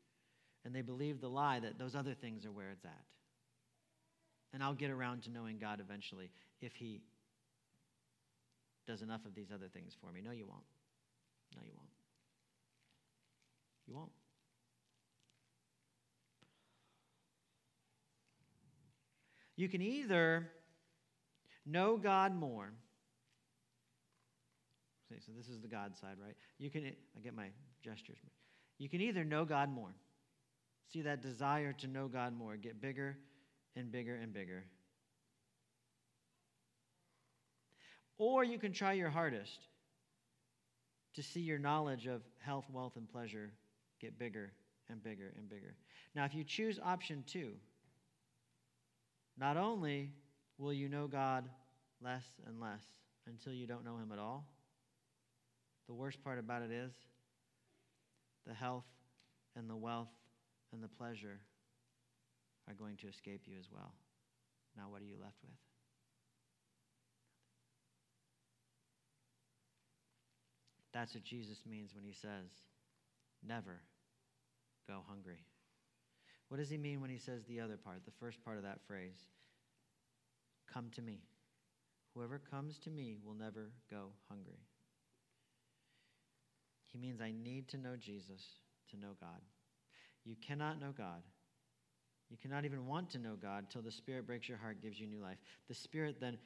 And 0.64 0.76
they 0.76 0.82
believed 0.82 1.22
the 1.22 1.30
lie 1.30 1.60
that 1.60 1.80
those 1.80 1.96
other 1.96 2.14
things 2.14 2.46
are 2.46 2.52
where 2.52 2.70
it's 2.70 2.86
at. 2.86 3.06
And 4.54 4.62
I'll 4.62 4.74
get 4.74 4.92
around 4.92 5.24
to 5.24 5.32
knowing 5.32 5.58
God 5.58 5.80
eventually 5.80 6.30
if 6.62 6.76
He 6.76 7.02
does 8.86 9.02
enough 9.02 9.26
of 9.26 9.34
these 9.34 9.52
other 9.54 9.68
things 9.68 9.96
for 10.00 10.12
me. 10.12 10.22
No, 10.22 10.32
you 10.32 10.46
won't. 10.46 10.64
No, 11.56 11.62
you 11.64 11.72
won't. 11.76 11.90
You 13.88 13.96
won't. 13.96 14.12
You 19.62 19.70
can 19.70 19.84
either 19.84 20.50
know 21.68 21.96
God 21.96 22.36
more. 22.36 22.74
See, 25.08 25.20
so 25.24 25.32
this 25.38 25.50
is 25.50 25.62
the 25.62 25.68
God 25.68 25.96
side, 25.96 26.16
right? 26.20 26.34
You 26.58 26.72
can, 26.72 26.84
I 26.84 27.20
get 27.24 27.36
my 27.36 27.50
gestures. 27.84 28.18
You 28.80 28.90
can 28.90 29.02
either 29.02 29.24
know 29.24 29.46
God 29.46 29.70
more, 29.70 29.94
see 30.92 31.04
that 31.04 31.22
desire 31.22 31.74
to 31.74 31.86
know 31.86 32.08
God 32.08 32.36
more 32.36 32.58
get 32.58 32.82
bigger 32.82 33.16
and 33.76 33.92
bigger 33.92 34.16
and 34.16 34.34
bigger. 34.34 34.64
Or 38.18 38.44
you 38.44 38.58
can 38.58 38.74
try 38.74 38.94
your 38.94 39.12
hardest 39.12 39.60
to 41.14 41.22
see 41.22 41.42
your 41.42 41.60
knowledge 41.60 42.08
of 42.08 42.24
health, 42.40 42.66
wealth, 42.74 42.94
and 42.96 43.08
pleasure 43.08 43.52
get 44.00 44.18
bigger 44.18 44.54
and 44.90 45.04
bigger 45.04 45.34
and 45.38 45.48
bigger. 45.48 45.76
Now, 46.16 46.26
if 46.26 46.34
you 46.34 46.44
choose 46.44 46.80
option 46.84 47.24
two, 47.28 47.52
not 49.42 49.58
only 49.58 50.12
will 50.60 50.72
you 50.72 50.88
know 50.88 51.08
God 51.08 51.50
less 52.00 52.24
and 52.46 52.62
less 52.62 52.84
until 53.28 53.52
you 53.52 53.66
don't 53.66 53.84
know 53.84 53.98
Him 53.98 54.12
at 54.14 54.20
all, 54.20 54.46
the 55.88 55.96
worst 55.96 56.24
part 56.24 56.38
about 56.38 56.62
it 56.62 56.72
is 56.72 56.94
the 58.48 58.54
health 58.54 58.86
and 59.56 59.68
the 59.68 59.76
wealth 59.76 60.14
and 60.72 60.84
the 60.84 60.88
pleasure 60.88 61.40
are 62.68 62.76
going 62.76 62.96
to 62.98 63.08
escape 63.08 63.42
you 63.48 63.58
as 63.60 63.66
well. 63.74 63.94
Now, 64.78 64.84
what 64.90 65.02
are 65.02 65.06
you 65.06 65.18
left 65.20 65.38
with? 65.42 65.58
That's 70.94 71.16
what 71.16 71.24
Jesus 71.24 71.58
means 71.68 71.92
when 71.96 72.04
he 72.04 72.14
says, 72.14 72.52
never 73.46 73.82
go 74.88 75.00
hungry. 75.08 75.40
What 76.52 76.58
does 76.58 76.70
he 76.70 76.78
mean 76.78 77.00
when 77.00 77.10
he 77.10 77.18
says 77.18 77.46
the 77.46 77.62
other 77.62 77.78
part, 77.78 78.04
the 78.04 78.12
first 78.20 78.44
part 78.44 78.58
of 78.58 78.64
that 78.64 78.82
phrase? 78.86 79.16
Come 80.74 80.90
to 80.96 81.02
me. 81.02 81.22
Whoever 82.14 82.40
comes 82.40 82.78
to 82.80 82.90
me 82.90 83.16
will 83.26 83.36
never 83.36 83.72
go 83.90 84.08
hungry. 84.28 84.60
He 86.92 86.98
means 86.98 87.22
I 87.22 87.32
need 87.32 87.70
to 87.70 87.78
know 87.78 87.96
Jesus 87.98 88.42
to 88.90 88.98
know 88.98 89.14
God. 89.22 89.40
You 90.26 90.36
cannot 90.46 90.78
know 90.78 90.92
God. 90.92 91.24
You 92.30 92.36
cannot 92.36 92.66
even 92.66 92.86
want 92.86 93.12
to 93.12 93.18
know 93.18 93.38
God 93.42 93.68
till 93.70 93.82
the 93.82 93.90
Spirit 93.90 94.28
breaks 94.28 94.50
your 94.50 94.58
heart, 94.58 94.82
gives 94.82 95.00
you 95.00 95.08
new 95.08 95.22
life. 95.22 95.38
The 95.70 95.74
Spirit 95.74 96.18
then 96.20 96.38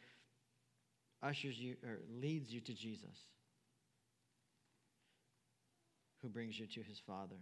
ushers 1.24 1.58
you 1.58 1.78
or 1.84 2.02
leads 2.22 2.54
you 2.54 2.62
to 2.62 2.74
Jesus, 2.76 3.18
who 6.22 6.30
brings 6.30 6.60
you 6.60 6.68
to 6.68 6.84
his 6.84 7.02
Father. 7.08 7.38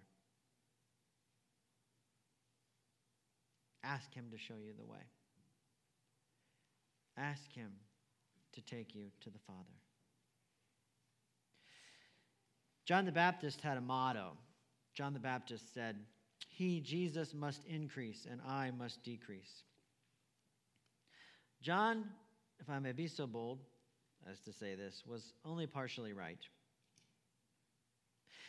Ask 3.84 4.14
him 4.14 4.26
to 4.32 4.38
show 4.38 4.56
you 4.64 4.74
the 4.78 4.86
way. 4.86 5.00
Ask 7.18 7.52
him 7.54 7.72
to 8.54 8.62
take 8.62 8.96
you 8.96 9.06
to 9.22 9.30
the 9.30 9.40
Father. 9.46 9.60
John 12.86 13.06
the 13.06 13.12
Baptist 13.12 13.62
had 13.62 13.78
a 13.78 13.82
motto. 13.82 14.32
John 14.94 15.14
the 15.14 15.20
Baptist 15.20 15.74
said, 15.74 15.98
he, 16.50 16.82
Jesus, 16.82 17.34
must 17.34 17.66
increase 17.66 18.28
and 18.30 18.40
I 18.48 18.72
must 18.72 19.04
decrease. 19.04 19.64
John, 21.62 22.06
if 22.60 22.70
I 22.70 22.80
may 22.80 22.92
be 22.92 23.08
so 23.08 23.26
bold 23.26 23.60
as 24.30 24.40
to 24.42 24.54
say 24.54 24.76
this, 24.76 25.04
was 25.08 25.34
only 25.46 25.66
partially 25.66 26.14
right. 26.14 26.40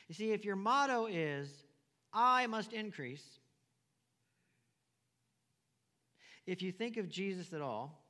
You 0.09 0.14
see, 0.14 0.33
if 0.33 0.44
your 0.44 0.57
motto 0.57 1.07
is, 1.07 1.49
I 2.12 2.47
must 2.47 2.73
increase, 2.73 3.25
if 6.46 6.62
you 6.62 6.72
think 6.72 6.96
of 6.96 7.09
Jesus 7.09 7.52
at 7.52 7.61
all, 7.61 8.04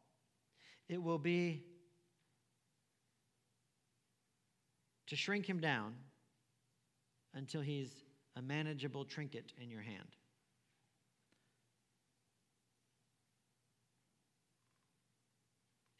it 0.89 1.03
will 1.03 1.19
be 1.19 1.65
to 5.07 5.17
shrink 5.17 5.47
him 5.47 5.61
down 5.61 5.95
until 7.35 7.61
he's 7.61 7.91
a 8.37 8.43
manageable 8.43 9.05
trinket 9.05 9.53
in 9.61 9.71
your 9.71 9.83
hand. 9.83 10.17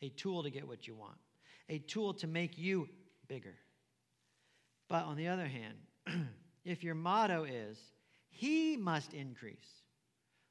A 0.03 0.09
tool 0.11 0.43
to 0.43 0.51
get 0.51 0.67
what 0.67 0.87
you 0.87 0.95
want, 0.95 1.17
a 1.69 1.79
tool 1.79 2.13
to 2.15 2.27
make 2.27 2.59
you 2.59 2.89
bigger. 3.27 3.55
But 4.89 5.05
on 5.05 5.17
the 5.17 5.29
other 5.29 5.47
hand, 5.47 5.75
if 6.65 6.85
your 6.85 6.95
motto 6.95 7.45
is, 7.45 7.79
He 8.29 8.77
must 8.77 9.15
increase, 9.15 9.83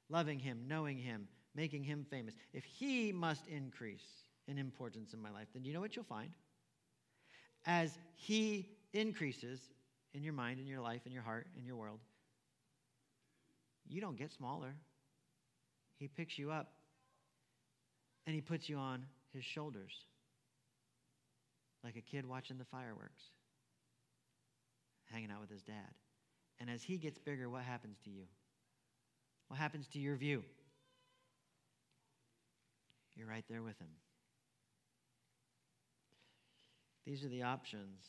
loving 0.10 0.40
Him, 0.40 0.64
knowing 0.68 0.98
Him, 0.98 1.28
making 1.56 1.84
Him 1.84 2.06
famous, 2.10 2.36
if 2.54 2.64
He 2.64 3.12
must 3.12 3.48
increase 3.48 4.06
in 4.48 4.58
importance 4.58 5.14
in 5.14 5.22
my 5.22 5.30
life, 5.30 5.48
then 5.54 5.64
you 5.64 5.74
know 5.74 5.80
what 5.80 5.96
you'll 5.96 6.06
find? 6.06 6.30
As 7.66 7.98
He 8.16 8.70
increases 8.94 9.60
in 10.14 10.24
your 10.24 10.34
mind, 10.34 10.60
in 10.60 10.68
your 10.68 10.82
life, 10.82 11.02
in 11.06 11.12
your 11.12 11.24
heart, 11.24 11.48
in 11.58 11.66
your 11.66 11.76
world, 11.76 12.00
you 13.88 14.02
don't 14.02 14.18
get 14.18 14.32
smaller. 14.32 14.74
He 16.00 16.08
picks 16.08 16.38
you 16.38 16.52
up 16.52 16.72
and 18.26 18.36
He 18.36 18.42
puts 18.42 18.70
you 18.70 18.78
on 18.78 19.06
His 19.34 19.44
shoulders 19.44 19.94
like 21.84 21.96
a 21.98 22.02
kid 22.02 22.26
watching 22.26 22.58
the 22.58 22.66
fireworks 22.66 23.24
hanging 25.12 25.32
out 25.32 25.42
with 25.42 25.50
his 25.50 25.62
dad. 25.62 25.94
And 26.60 26.70
as 26.70 26.82
he 26.84 26.98
gets 26.98 27.20
bigger, 27.20 27.50
what 27.50 27.64
happens 27.64 27.98
to 28.06 28.10
you? 28.10 28.24
What 29.48 29.60
happens 29.60 29.88
to 29.90 30.00
your 30.00 30.16
view? 30.16 30.44
You're 33.16 33.28
right 33.28 33.46
there 33.50 33.62
with 33.62 33.78
him. 33.80 33.90
These 37.06 37.24
are 37.26 37.30
the 37.30 37.44
options 37.44 38.02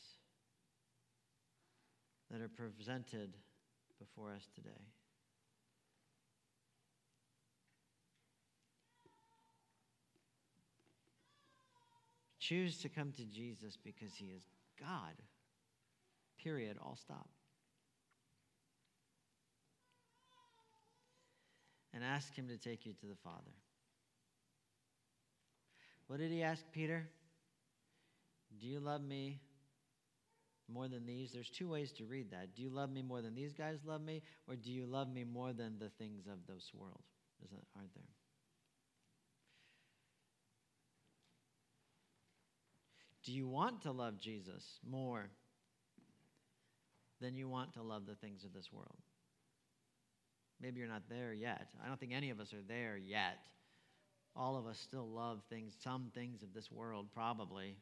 that 2.31 2.41
are 2.41 2.49
presented 2.49 3.35
before 3.99 4.33
us 4.33 4.47
today. 4.55 4.69
Choose 12.39 12.77
to 12.79 12.89
come 12.89 13.11
to 13.13 13.25
Jesus 13.25 13.75
because 13.75 14.13
he 14.15 14.25
is 14.25 14.43
God. 14.79 15.15
Period. 16.41 16.77
All 16.79 16.95
stop. 16.95 17.27
And 21.93 22.03
ask 22.03 22.35
him 22.35 22.47
to 22.49 22.57
take 22.57 22.85
you 22.85 22.93
to 22.93 23.07
the 23.07 23.15
Father. 23.23 23.51
What 26.07 26.19
did 26.19 26.31
he 26.31 26.43
ask 26.43 26.63
Peter? 26.71 27.07
Do 28.59 28.67
you 28.67 28.79
love 28.79 29.01
me 29.01 29.39
more 30.71 30.87
than 30.87 31.05
these? 31.05 31.31
There's 31.31 31.49
two 31.49 31.69
ways 31.69 31.91
to 31.93 32.05
read 32.05 32.31
that. 32.31 32.55
Do 32.55 32.61
you 32.61 32.69
love 32.69 32.91
me 32.91 33.01
more 33.01 33.21
than 33.21 33.35
these 33.35 33.53
guys 33.53 33.79
love 33.85 34.01
me? 34.01 34.21
Or 34.47 34.55
do 34.55 34.71
you 34.71 34.85
love 34.85 35.11
me 35.11 35.23
more 35.23 35.53
than 35.53 35.79
the 35.79 35.89
things 35.97 36.27
of 36.27 36.45
this 36.47 36.71
world? 36.73 37.01
Isn't, 37.43 37.65
aren't 37.75 37.93
there? 37.93 38.03
Do 43.23 43.31
you 43.31 43.47
want 43.47 43.81
to 43.81 43.91
love 43.91 44.19
Jesus 44.19 44.63
more 44.87 45.29
than 47.21 47.35
you 47.35 47.47
want 47.47 47.73
to 47.73 47.81
love 47.81 48.05
the 48.05 48.15
things 48.15 48.43
of 48.43 48.53
this 48.53 48.71
world. 48.71 48.97
Maybe 50.61 50.79
you're 50.79 50.89
not 50.89 51.03
there 51.09 51.33
yet. 51.33 51.67
I 51.83 51.87
don't 51.87 51.99
think 51.99 52.13
any 52.13 52.29
of 52.29 52.39
us 52.39 52.53
are 52.53 52.61
there 52.67 52.97
yet. 52.97 53.39
All 54.35 54.57
of 54.57 54.67
us 54.67 54.77
still 54.79 55.07
love 55.07 55.41
things, 55.49 55.73
some 55.81 56.11
things 56.13 56.43
of 56.43 56.53
this 56.53 56.71
world, 56.71 57.07
probably. 57.13 57.77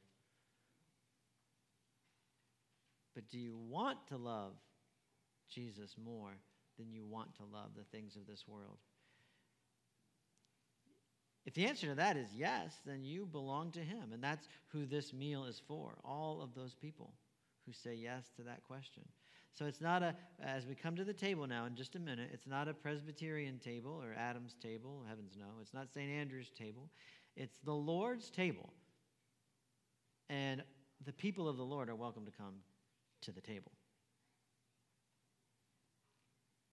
But 3.16 3.28
do 3.30 3.40
you 3.40 3.58
want 3.70 3.98
to 4.10 4.18
love 4.18 4.54
Jesus 5.50 5.96
more 6.04 6.32
than 6.78 6.92
you 6.92 7.06
want 7.06 7.36
to 7.38 7.44
love 7.44 7.72
the 7.76 7.86
things 7.96 8.16
of 8.16 8.28
this 8.28 8.44
world? 8.48 8.78
If 11.46 11.54
the 11.56 11.66
answer 11.66 11.88
to 11.88 11.96
that 11.96 12.18
is 12.18 12.30
yes, 12.36 12.74
then 12.86 13.04
you 13.04 13.26
belong 13.26 13.72
to 13.72 13.80
Him. 13.80 14.14
And 14.14 14.24
that's 14.24 14.48
who 14.68 14.86
this 14.86 15.12
meal 15.12 15.46
is 15.46 15.62
for 15.68 15.98
all 16.06 16.42
of 16.42 16.56
those 16.56 16.74
people 16.74 17.14
who 17.66 17.74
say 17.74 17.96
yes 17.96 18.24
to 18.38 18.44
that 18.44 18.64
question. 18.64 19.04
So 19.54 19.66
it's 19.66 19.82
not 19.82 20.02
a, 20.02 20.16
as 20.44 20.66
we 20.66 20.74
come 20.74 20.96
to 20.96 21.04
the 21.04 21.14
table 21.14 21.46
now 21.46 21.66
in 21.66 21.76
just 21.76 21.96
a 21.96 22.00
minute, 22.00 22.32
it's 22.34 22.48
not 22.48 22.68
a 22.68 22.74
Presbyterian 22.74 23.60
table 23.60 24.02
or 24.04 24.16
Adam's 24.18 24.56
table, 24.56 25.04
heavens 25.08 25.36
no. 25.38 25.46
It's 25.62 25.74
not 25.74 25.94
St. 25.94 26.10
Andrew's 26.10 26.50
table. 26.50 26.90
It's 27.36 27.56
the 27.64 27.74
Lord's 27.74 28.32
table. 28.32 28.74
And 30.30 30.64
the 31.06 31.14
people 31.14 31.48
of 31.48 31.58
the 31.58 31.64
Lord 31.64 31.90
are 31.90 31.96
welcome 31.96 32.26
to 32.26 32.32
come 32.32 32.56
to 33.22 33.32
the 33.32 33.42
table. 33.42 33.72